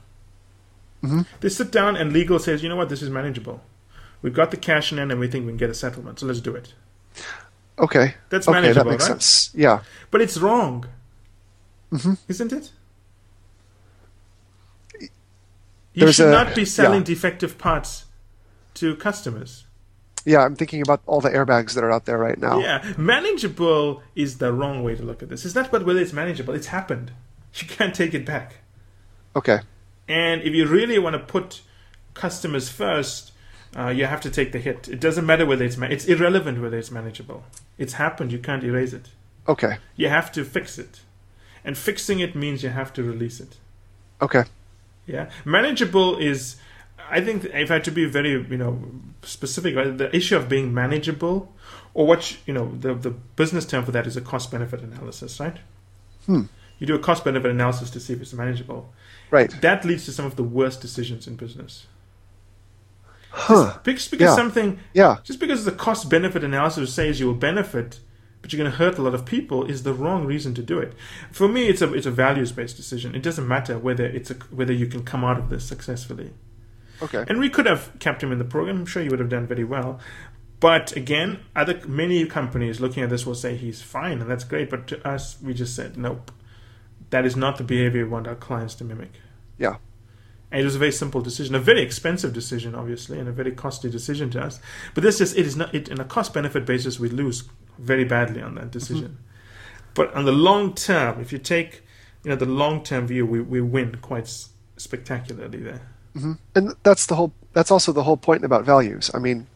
hmm 1.00 1.22
They 1.40 1.48
sit 1.48 1.72
down 1.72 1.96
and 1.96 2.12
legal 2.12 2.38
says, 2.38 2.62
you 2.62 2.68
know 2.68 2.76
what, 2.76 2.88
this 2.90 3.02
is 3.02 3.10
manageable. 3.10 3.60
We've 4.24 4.32
got 4.32 4.50
the 4.50 4.56
cash 4.56 4.90
in 4.90 4.98
and 4.98 5.20
we 5.20 5.28
think 5.28 5.44
we 5.44 5.50
can 5.50 5.58
get 5.58 5.68
a 5.68 5.74
settlement, 5.74 6.18
so 6.18 6.24
let's 6.24 6.40
do 6.40 6.54
it. 6.56 6.72
Okay. 7.78 8.14
That's 8.30 8.48
okay, 8.48 8.72
that 8.72 8.86
makes 8.86 9.02
right? 9.02 9.20
sense. 9.20 9.50
Yeah. 9.54 9.82
But 10.10 10.22
it's 10.22 10.38
wrong, 10.38 10.86
mm-hmm. 11.92 12.14
isn't 12.26 12.50
it? 12.50 12.72
You 14.98 15.10
There's 15.94 16.14
should 16.14 16.28
a- 16.28 16.30
not 16.30 16.54
be 16.54 16.64
selling 16.64 17.00
yeah. 17.00 17.04
defective 17.04 17.58
parts 17.58 18.06
to 18.74 18.96
customers. 18.96 19.66
Yeah, 20.24 20.38
I'm 20.38 20.56
thinking 20.56 20.80
about 20.80 21.02
all 21.04 21.20
the 21.20 21.28
airbags 21.28 21.74
that 21.74 21.84
are 21.84 21.92
out 21.92 22.06
there 22.06 22.16
right 22.16 22.38
now. 22.38 22.60
Yeah, 22.60 22.94
manageable 22.96 24.02
is 24.14 24.38
the 24.38 24.54
wrong 24.54 24.82
way 24.82 24.94
to 24.94 25.02
look 25.02 25.22
at 25.22 25.28
this. 25.28 25.44
It's 25.44 25.54
not 25.54 25.68
about 25.68 25.84
whether 25.84 26.00
it's 26.00 26.14
manageable, 26.14 26.54
it's 26.54 26.68
happened. 26.68 27.12
You 27.56 27.68
can't 27.68 27.94
take 27.94 28.14
it 28.14 28.24
back. 28.24 28.54
Okay. 29.36 29.60
And 30.08 30.42
if 30.42 30.54
you 30.54 30.66
really 30.66 30.98
want 30.98 31.14
to 31.14 31.20
put 31.20 31.60
customers 32.14 32.68
first, 32.68 33.30
uh, 33.76 33.88
you 33.88 34.06
have 34.06 34.20
to 34.20 34.30
take 34.30 34.52
the 34.52 34.58
hit. 34.58 34.88
It 34.88 35.00
doesn't 35.00 35.26
matter 35.26 35.44
whether 35.46 35.64
it's 35.64 35.76
ma- 35.76 35.86
it's 35.86 36.04
irrelevant 36.06 36.60
whether 36.60 36.78
it's 36.78 36.90
manageable. 36.90 37.44
It's 37.78 37.94
happened. 37.94 38.32
You 38.32 38.38
can't 38.38 38.62
erase 38.62 38.92
it. 38.92 39.10
Okay. 39.48 39.78
You 39.96 40.08
have 40.08 40.30
to 40.32 40.44
fix 40.44 40.78
it, 40.78 41.00
and 41.64 41.76
fixing 41.76 42.20
it 42.20 42.34
means 42.34 42.62
you 42.62 42.70
have 42.70 42.92
to 42.94 43.02
release 43.02 43.40
it. 43.40 43.56
Okay. 44.22 44.44
Yeah, 45.06 45.30
manageable 45.44 46.16
is. 46.16 46.56
I 47.10 47.20
think 47.20 47.44
if 47.44 47.70
I 47.70 47.74
had 47.74 47.84
to 47.84 47.90
be 47.90 48.06
very 48.06 48.42
you 48.48 48.56
know 48.56 48.82
specific, 49.22 49.76
right, 49.76 49.96
the 49.96 50.14
issue 50.14 50.36
of 50.36 50.48
being 50.48 50.72
manageable, 50.72 51.52
or 51.92 52.06
what 52.06 52.36
you 52.46 52.54
know 52.54 52.72
the 52.78 52.94
the 52.94 53.10
business 53.10 53.66
term 53.66 53.84
for 53.84 53.92
that 53.92 54.06
is 54.06 54.16
a 54.16 54.20
cost 54.20 54.50
benefit 54.50 54.80
analysis, 54.80 55.40
right? 55.40 55.56
Hmm. 56.26 56.42
You 56.78 56.86
do 56.86 56.94
a 56.94 56.98
cost 56.98 57.24
benefit 57.24 57.50
analysis 57.50 57.90
to 57.90 58.00
see 58.00 58.14
if 58.14 58.20
it's 58.20 58.32
manageable. 58.32 58.92
Right. 59.30 59.50
That 59.60 59.84
leads 59.84 60.04
to 60.06 60.12
some 60.12 60.26
of 60.26 60.36
the 60.36 60.42
worst 60.42 60.80
decisions 60.80 61.26
in 61.26 61.36
business. 61.36 61.86
Huh. 63.36 63.78
Just 63.84 64.10
because 64.12 64.30
Yeah. 64.30 64.36
something, 64.36 64.78
Yeah. 64.92 65.16
just 65.24 65.40
because 65.40 65.64
the 65.64 65.72
cost 65.72 66.08
benefit 66.08 66.44
analysis 66.44 66.92
says 66.94 67.18
you 67.18 67.26
will 67.26 67.34
benefit, 67.34 67.98
but 68.40 68.52
you're 68.52 68.58
going 68.62 68.70
to 68.70 68.76
hurt 68.78 68.96
a 68.96 69.02
lot 69.02 69.12
of 69.14 69.24
people, 69.24 69.64
is 69.64 69.82
the 69.82 69.92
wrong 69.92 70.24
reason 70.24 70.54
to 70.54 70.62
do 70.62 70.78
it. 70.78 70.92
For 71.32 71.48
me, 71.48 71.66
it's 71.68 71.82
a 71.82 71.92
it's 71.92 72.06
a 72.06 72.10
values 72.12 72.52
based 72.52 72.76
decision. 72.76 73.14
It 73.14 73.22
doesn't 73.22 73.48
matter 73.48 73.76
whether 73.78 74.04
it's 74.04 74.30
a, 74.30 74.34
whether 74.50 74.72
you 74.72 74.86
can 74.86 75.02
come 75.02 75.24
out 75.24 75.38
of 75.38 75.48
this 75.50 75.64
successfully. 75.64 76.30
Okay. 77.02 77.24
And 77.28 77.38
we 77.40 77.48
could 77.50 77.66
have 77.66 77.90
kept 77.98 78.22
him 78.22 78.30
in 78.30 78.38
the 78.38 78.44
program. 78.44 78.76
I'm 78.78 78.86
sure 78.86 79.02
you 79.02 79.10
would 79.10 79.18
have 79.18 79.28
done 79.28 79.46
very 79.48 79.64
well. 79.64 79.98
But 80.60 80.94
again, 80.96 81.40
other 81.56 81.80
many 81.88 82.24
companies 82.26 82.80
looking 82.80 83.02
at 83.02 83.10
this 83.10 83.26
will 83.26 83.34
say 83.34 83.56
he's 83.56 83.82
fine, 83.82 84.20
and 84.20 84.30
that's 84.30 84.44
great. 84.44 84.70
But 84.70 84.86
to 84.88 85.06
us, 85.06 85.36
we 85.42 85.52
just 85.54 85.74
said 85.74 85.96
nope. 85.98 86.30
That 87.10 87.26
is 87.26 87.34
not 87.36 87.58
the 87.58 87.64
behavior 87.64 88.04
we 88.04 88.10
want 88.10 88.28
our 88.28 88.34
clients 88.36 88.74
to 88.76 88.84
mimic. 88.84 89.10
Yeah. 89.58 89.76
And 90.54 90.60
it 90.60 90.66
was 90.66 90.76
a 90.76 90.78
very 90.78 90.92
simple 90.92 91.20
decision, 91.20 91.56
a 91.56 91.58
very 91.58 91.82
expensive 91.82 92.32
decision, 92.32 92.76
obviously, 92.76 93.18
and 93.18 93.28
a 93.28 93.32
very 93.32 93.50
costly 93.50 93.90
decision 93.90 94.30
to 94.30 94.40
us. 94.40 94.60
But 94.94 95.02
this 95.02 95.20
is 95.20 95.34
it 95.34 95.46
is 95.46 95.56
not 95.56 95.74
it 95.74 95.88
in 95.88 95.98
a 96.00 96.04
cost 96.04 96.32
benefit 96.32 96.64
basis 96.64 97.00
we 97.00 97.08
lose 97.08 97.42
very 97.76 98.04
badly 98.04 98.40
on 98.40 98.54
that 98.54 98.70
decision. 98.70 99.18
But 99.94 100.14
on 100.14 100.26
the 100.26 100.32
long 100.32 100.72
term, 100.74 101.20
if 101.20 101.32
you 101.32 101.38
take 101.38 101.82
you 102.22 102.30
know 102.30 102.36
the 102.36 102.46
long 102.46 102.84
term 102.84 103.08
view, 103.08 103.26
we, 103.26 103.40
we 103.40 103.60
win 103.60 103.96
quite 104.00 104.26
s- 104.26 104.50
spectacularly 104.76 105.58
there. 105.58 105.80
hmm 106.12 106.34
And 106.54 106.76
that's 106.84 107.06
the 107.06 107.16
whole. 107.16 107.32
That's 107.52 107.72
also 107.72 107.90
the 107.92 108.04
whole 108.04 108.16
point 108.16 108.44
about 108.44 108.64
values. 108.64 109.10
I 109.12 109.18
mean, 109.18 109.48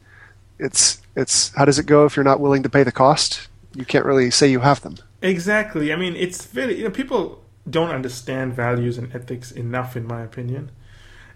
it's 0.59 1.01
it's 1.15 1.55
how 1.55 1.65
does 1.65 1.79
it 1.79 1.87
go 1.87 2.07
if 2.07 2.17
you're 2.17 2.25
not 2.25 2.41
willing 2.41 2.65
to 2.65 2.69
pay 2.69 2.83
the 2.83 2.91
cost? 2.91 3.47
You 3.77 3.85
can't 3.85 4.05
really 4.05 4.33
say 4.33 4.51
you 4.51 4.61
have 4.61 4.81
them. 4.81 4.97
Exactly. 5.23 5.93
I 5.93 5.97
mean, 5.97 6.17
it's 6.17 6.45
very 6.47 6.77
you 6.77 6.83
know 6.83 6.91
people 6.91 7.45
don't 7.71 7.91
understand 7.91 8.55
values 8.55 8.99
and 8.99 9.15
ethics 9.15 9.53
enough, 9.53 9.97
in 9.97 10.05
my 10.05 10.23
opinion. 10.23 10.73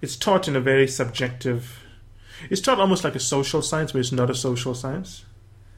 It's 0.03 0.17
taught 0.17 0.49
in 0.49 0.57
a 0.57 0.61
very 0.61 0.87
subjective. 0.89 1.79
It's 2.51 2.61
taught 2.61 2.81
almost 2.81 3.05
like 3.05 3.15
a 3.15 3.21
social 3.21 3.63
science, 3.63 3.93
but 3.93 4.01
it's 4.01 4.13
not 4.13 4.29
a 4.31 4.35
social 4.35 4.75
science. 4.75 5.25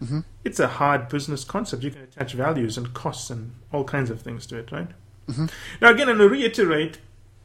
hmm 0.04 0.20
It's 0.44 0.58
a 0.58 0.66
hard 0.66 1.08
business 1.08 1.44
concept. 1.44 1.82
You 1.84 1.90
can 1.90 2.02
attach 2.02 2.32
values 2.32 2.76
and 2.78 2.92
costs 2.94 3.30
and 3.30 3.52
all 3.72 3.84
kinds 3.84 4.10
of 4.10 4.22
things 4.22 4.46
to 4.46 4.56
it, 4.58 4.72
right? 4.72 4.90
Mhm. 5.30 5.50
Now, 5.80 5.90
again, 5.90 6.08
and 6.08 6.18
to 6.18 6.28
reiterate, 6.28 6.98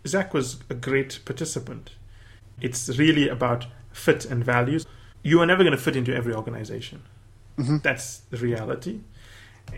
Zach 0.08 0.34
was 0.34 0.58
a 0.70 0.74
great 0.74 1.20
participant. 1.26 1.92
It's 2.62 2.90
really 2.98 3.30
about 3.30 3.68
fit 3.92 4.26
and 4.26 4.44
values. 4.44 4.86
you 5.22 5.42
are 5.42 5.46
never 5.46 5.64
going 5.66 5.76
to 5.76 5.84
fit 5.84 5.98
into 5.98 6.16
every 6.16 6.34
organization. 6.34 7.02
Mm-hmm. 7.58 7.78
That's 7.84 8.20
the 8.32 8.38
reality. 8.38 9.02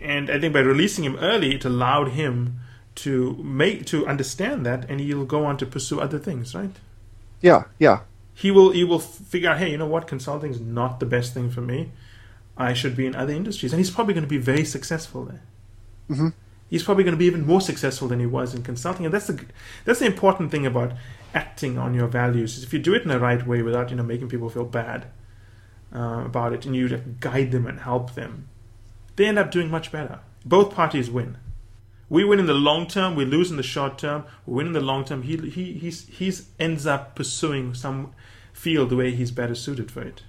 And 0.00 0.30
I 0.30 0.38
think 0.38 0.52
by 0.54 0.60
releasing 0.60 1.04
him 1.04 1.16
early, 1.16 1.56
it 1.56 1.64
allowed 1.64 2.10
him 2.10 2.60
to 2.94 3.34
make 3.42 3.84
to 3.86 4.06
understand 4.06 4.64
that, 4.66 4.88
and 4.88 5.00
he'll 5.00 5.24
go 5.24 5.44
on 5.44 5.56
to 5.56 5.66
pursue 5.66 5.98
other 6.00 6.18
things, 6.20 6.54
right? 6.54 6.76
Yeah, 7.42 7.64
yeah. 7.78 8.00
He 8.34 8.50
will 8.50 8.70
he 8.70 8.84
will 8.84 8.98
figure 8.98 9.50
out, 9.50 9.58
hey, 9.58 9.70
you 9.70 9.76
know 9.76 9.86
what, 9.86 10.06
consulting 10.06 10.50
is 10.50 10.60
not 10.60 11.00
the 11.00 11.06
best 11.06 11.34
thing 11.34 11.50
for 11.50 11.60
me. 11.60 11.90
I 12.56 12.72
should 12.72 12.96
be 12.96 13.06
in 13.06 13.14
other 13.14 13.32
industries, 13.32 13.72
and 13.72 13.80
he's 13.80 13.90
probably 13.90 14.14
going 14.14 14.24
to 14.24 14.28
be 14.28 14.38
very 14.38 14.64
successful 14.64 15.24
there. 15.24 15.42
Mm-hmm. 16.10 16.28
He's 16.70 16.82
probably 16.82 17.04
going 17.04 17.12
to 17.12 17.18
be 17.18 17.26
even 17.26 17.46
more 17.46 17.60
successful 17.60 18.08
than 18.08 18.20
he 18.20 18.26
was 18.26 18.54
in 18.54 18.62
consulting, 18.62 19.04
and 19.04 19.12
that's 19.12 19.26
the 19.26 19.44
that's 19.84 19.98
the 19.98 20.06
important 20.06 20.50
thing 20.50 20.64
about 20.64 20.92
acting 21.34 21.76
on 21.78 21.92
your 21.94 22.06
values. 22.06 22.56
Is 22.56 22.64
if 22.64 22.72
you 22.72 22.78
do 22.78 22.94
it 22.94 23.02
in 23.02 23.08
the 23.08 23.20
right 23.20 23.46
way 23.46 23.62
without 23.62 23.90
you 23.90 23.96
know 23.96 24.02
making 24.02 24.28
people 24.28 24.48
feel 24.48 24.64
bad 24.64 25.06
uh, 25.94 26.22
about 26.24 26.52
it, 26.52 26.64
and 26.64 26.74
you 26.74 26.88
guide 27.20 27.50
them 27.50 27.66
and 27.66 27.80
help 27.80 28.14
them, 28.14 28.48
they 29.16 29.26
end 29.26 29.38
up 29.38 29.50
doing 29.50 29.70
much 29.70 29.92
better. 29.92 30.20
Both 30.44 30.74
parties 30.74 31.10
win. 31.10 31.36
We 32.12 32.24
win 32.24 32.38
in 32.38 32.44
the 32.44 32.52
long 32.52 32.88
term. 32.88 33.16
We 33.16 33.24
lose 33.24 33.50
in 33.50 33.56
the 33.56 33.62
short 33.62 33.96
term. 33.96 34.24
We 34.44 34.56
win 34.56 34.66
in 34.66 34.72
the 34.74 34.82
long 34.82 35.06
term. 35.06 35.22
He 35.22 35.38
he 35.48 35.72
he's 35.72 36.06
he's 36.08 36.46
ends 36.60 36.86
up 36.86 37.14
pursuing 37.14 37.72
some 37.72 38.12
field 38.52 38.90
the 38.90 38.96
way 38.96 39.12
he's 39.12 39.30
better 39.30 39.54
suited 39.54 39.90
for 39.90 40.02
it. 40.02 40.22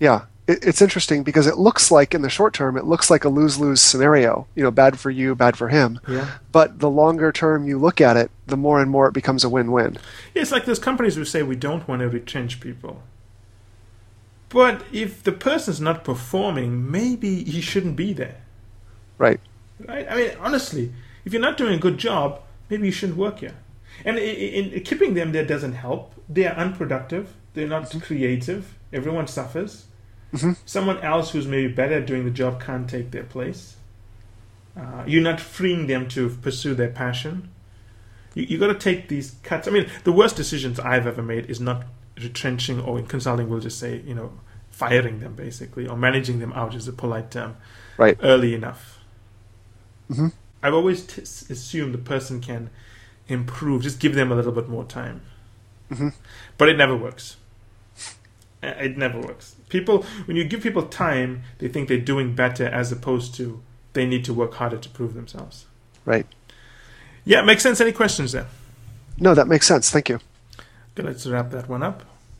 Yeah, 0.00 0.22
it, 0.48 0.66
it's 0.66 0.82
interesting 0.82 1.22
because 1.22 1.46
it 1.46 1.56
looks 1.56 1.92
like 1.92 2.12
in 2.12 2.22
the 2.22 2.28
short 2.28 2.54
term 2.54 2.76
it 2.76 2.86
looks 2.86 3.08
like 3.08 3.24
a 3.24 3.28
lose 3.28 3.56
lose 3.56 3.80
scenario. 3.80 4.48
You 4.56 4.64
know, 4.64 4.72
bad 4.72 4.98
for 4.98 5.12
you, 5.12 5.36
bad 5.36 5.56
for 5.56 5.68
him. 5.68 6.00
Yeah. 6.08 6.28
But 6.50 6.80
the 6.80 6.90
longer 6.90 7.30
term 7.30 7.68
you 7.68 7.78
look 7.78 8.00
at 8.00 8.16
it, 8.16 8.32
the 8.48 8.56
more 8.56 8.82
and 8.82 8.90
more 8.90 9.06
it 9.06 9.14
becomes 9.14 9.44
a 9.44 9.48
win 9.48 9.70
win. 9.70 9.96
Yeah, 10.34 10.42
it's 10.42 10.50
like 10.50 10.64
those 10.64 10.80
companies 10.80 11.14
who 11.14 11.24
say 11.24 11.44
we 11.44 11.54
don't 11.54 11.86
want 11.86 12.00
to 12.00 12.08
retrench 12.08 12.58
people. 12.58 13.04
But 14.48 14.82
if 14.92 15.22
the 15.22 15.30
person's 15.30 15.80
not 15.80 16.02
performing, 16.02 16.90
maybe 16.90 17.44
he 17.44 17.60
shouldn't 17.60 17.94
be 17.94 18.12
there. 18.12 18.40
Right. 19.18 19.38
Right? 19.86 20.10
I 20.10 20.16
mean, 20.16 20.32
honestly, 20.40 20.92
if 21.28 21.34
you're 21.34 21.42
not 21.42 21.58
doing 21.58 21.74
a 21.74 21.78
good 21.78 21.98
job, 21.98 22.40
maybe 22.70 22.86
you 22.86 22.90
shouldn't 22.90 23.18
work 23.18 23.40
here. 23.40 23.54
And 24.02 24.16
in, 24.16 24.72
in 24.72 24.82
keeping 24.82 25.12
them 25.12 25.32
there 25.32 25.44
doesn't 25.44 25.74
help. 25.74 26.14
They 26.26 26.46
are 26.46 26.54
unproductive. 26.54 27.34
They're 27.52 27.68
not 27.68 27.94
creative. 28.00 28.74
Everyone 28.94 29.26
suffers. 29.26 29.88
Mm-hmm. 30.32 30.52
Someone 30.64 30.98
else 31.00 31.32
who's 31.32 31.46
maybe 31.46 31.70
better 31.70 31.96
at 31.96 32.06
doing 32.06 32.24
the 32.24 32.30
job 32.30 32.62
can't 32.62 32.88
take 32.88 33.10
their 33.10 33.24
place. 33.24 33.76
Uh, 34.74 35.04
you're 35.06 35.22
not 35.22 35.38
freeing 35.38 35.86
them 35.86 36.08
to 36.08 36.30
pursue 36.30 36.74
their 36.74 36.88
passion. 36.88 37.50
You, 38.32 38.44
you 38.44 38.56
got 38.56 38.68
to 38.68 38.78
take 38.78 39.08
these 39.08 39.36
cuts. 39.42 39.68
I 39.68 39.70
mean, 39.70 39.86
the 40.04 40.12
worst 40.12 40.34
decisions 40.34 40.80
I've 40.80 41.06
ever 41.06 41.22
made 41.22 41.50
is 41.50 41.60
not 41.60 41.84
retrenching, 42.18 42.80
or 42.80 42.98
in 42.98 43.04
consulting, 43.04 43.50
we'll 43.50 43.60
just 43.60 43.78
say, 43.78 44.00
you 44.06 44.14
know, 44.14 44.32
firing 44.70 45.20
them 45.20 45.34
basically, 45.34 45.86
or 45.86 45.94
managing 45.94 46.38
them 46.38 46.54
out 46.54 46.74
is 46.74 46.88
a 46.88 46.92
polite 46.94 47.30
term. 47.30 47.58
Right. 47.98 48.16
Early 48.22 48.54
enough. 48.54 49.00
Mm-hmm. 50.10 50.28
I've 50.62 50.74
always 50.74 51.04
t- 51.06 51.22
assumed 51.22 51.94
the 51.94 51.98
person 51.98 52.40
can 52.40 52.70
improve. 53.28 53.82
Just 53.82 54.00
give 54.00 54.14
them 54.14 54.32
a 54.32 54.34
little 54.34 54.52
bit 54.52 54.68
more 54.68 54.84
time. 54.84 55.22
Mm-hmm. 55.90 56.08
But 56.56 56.68
it 56.68 56.76
never 56.76 56.96
works. 56.96 57.36
It 58.62 58.96
never 58.96 59.20
works. 59.20 59.54
People, 59.68 60.04
when 60.24 60.36
you 60.36 60.44
give 60.44 60.62
people 60.62 60.82
time, 60.82 61.42
they 61.58 61.68
think 61.68 61.88
they're 61.88 61.98
doing 61.98 62.34
better 62.34 62.66
as 62.66 62.90
opposed 62.90 63.34
to 63.36 63.62
they 63.92 64.04
need 64.04 64.24
to 64.24 64.34
work 64.34 64.54
harder 64.54 64.78
to 64.78 64.88
prove 64.88 65.14
themselves. 65.14 65.66
Right. 66.04 66.26
Yeah, 67.24 67.42
makes 67.42 67.62
sense. 67.62 67.80
Any 67.80 67.92
questions 67.92 68.32
there? 68.32 68.46
No, 69.18 69.34
that 69.34 69.46
makes 69.46 69.66
sense. 69.66 69.90
Thank 69.90 70.08
you. 70.08 70.18
Okay, 70.92 71.06
let's 71.06 71.26
wrap 71.26 71.50
that 71.50 71.68
one 71.68 71.82
up. 71.82 72.02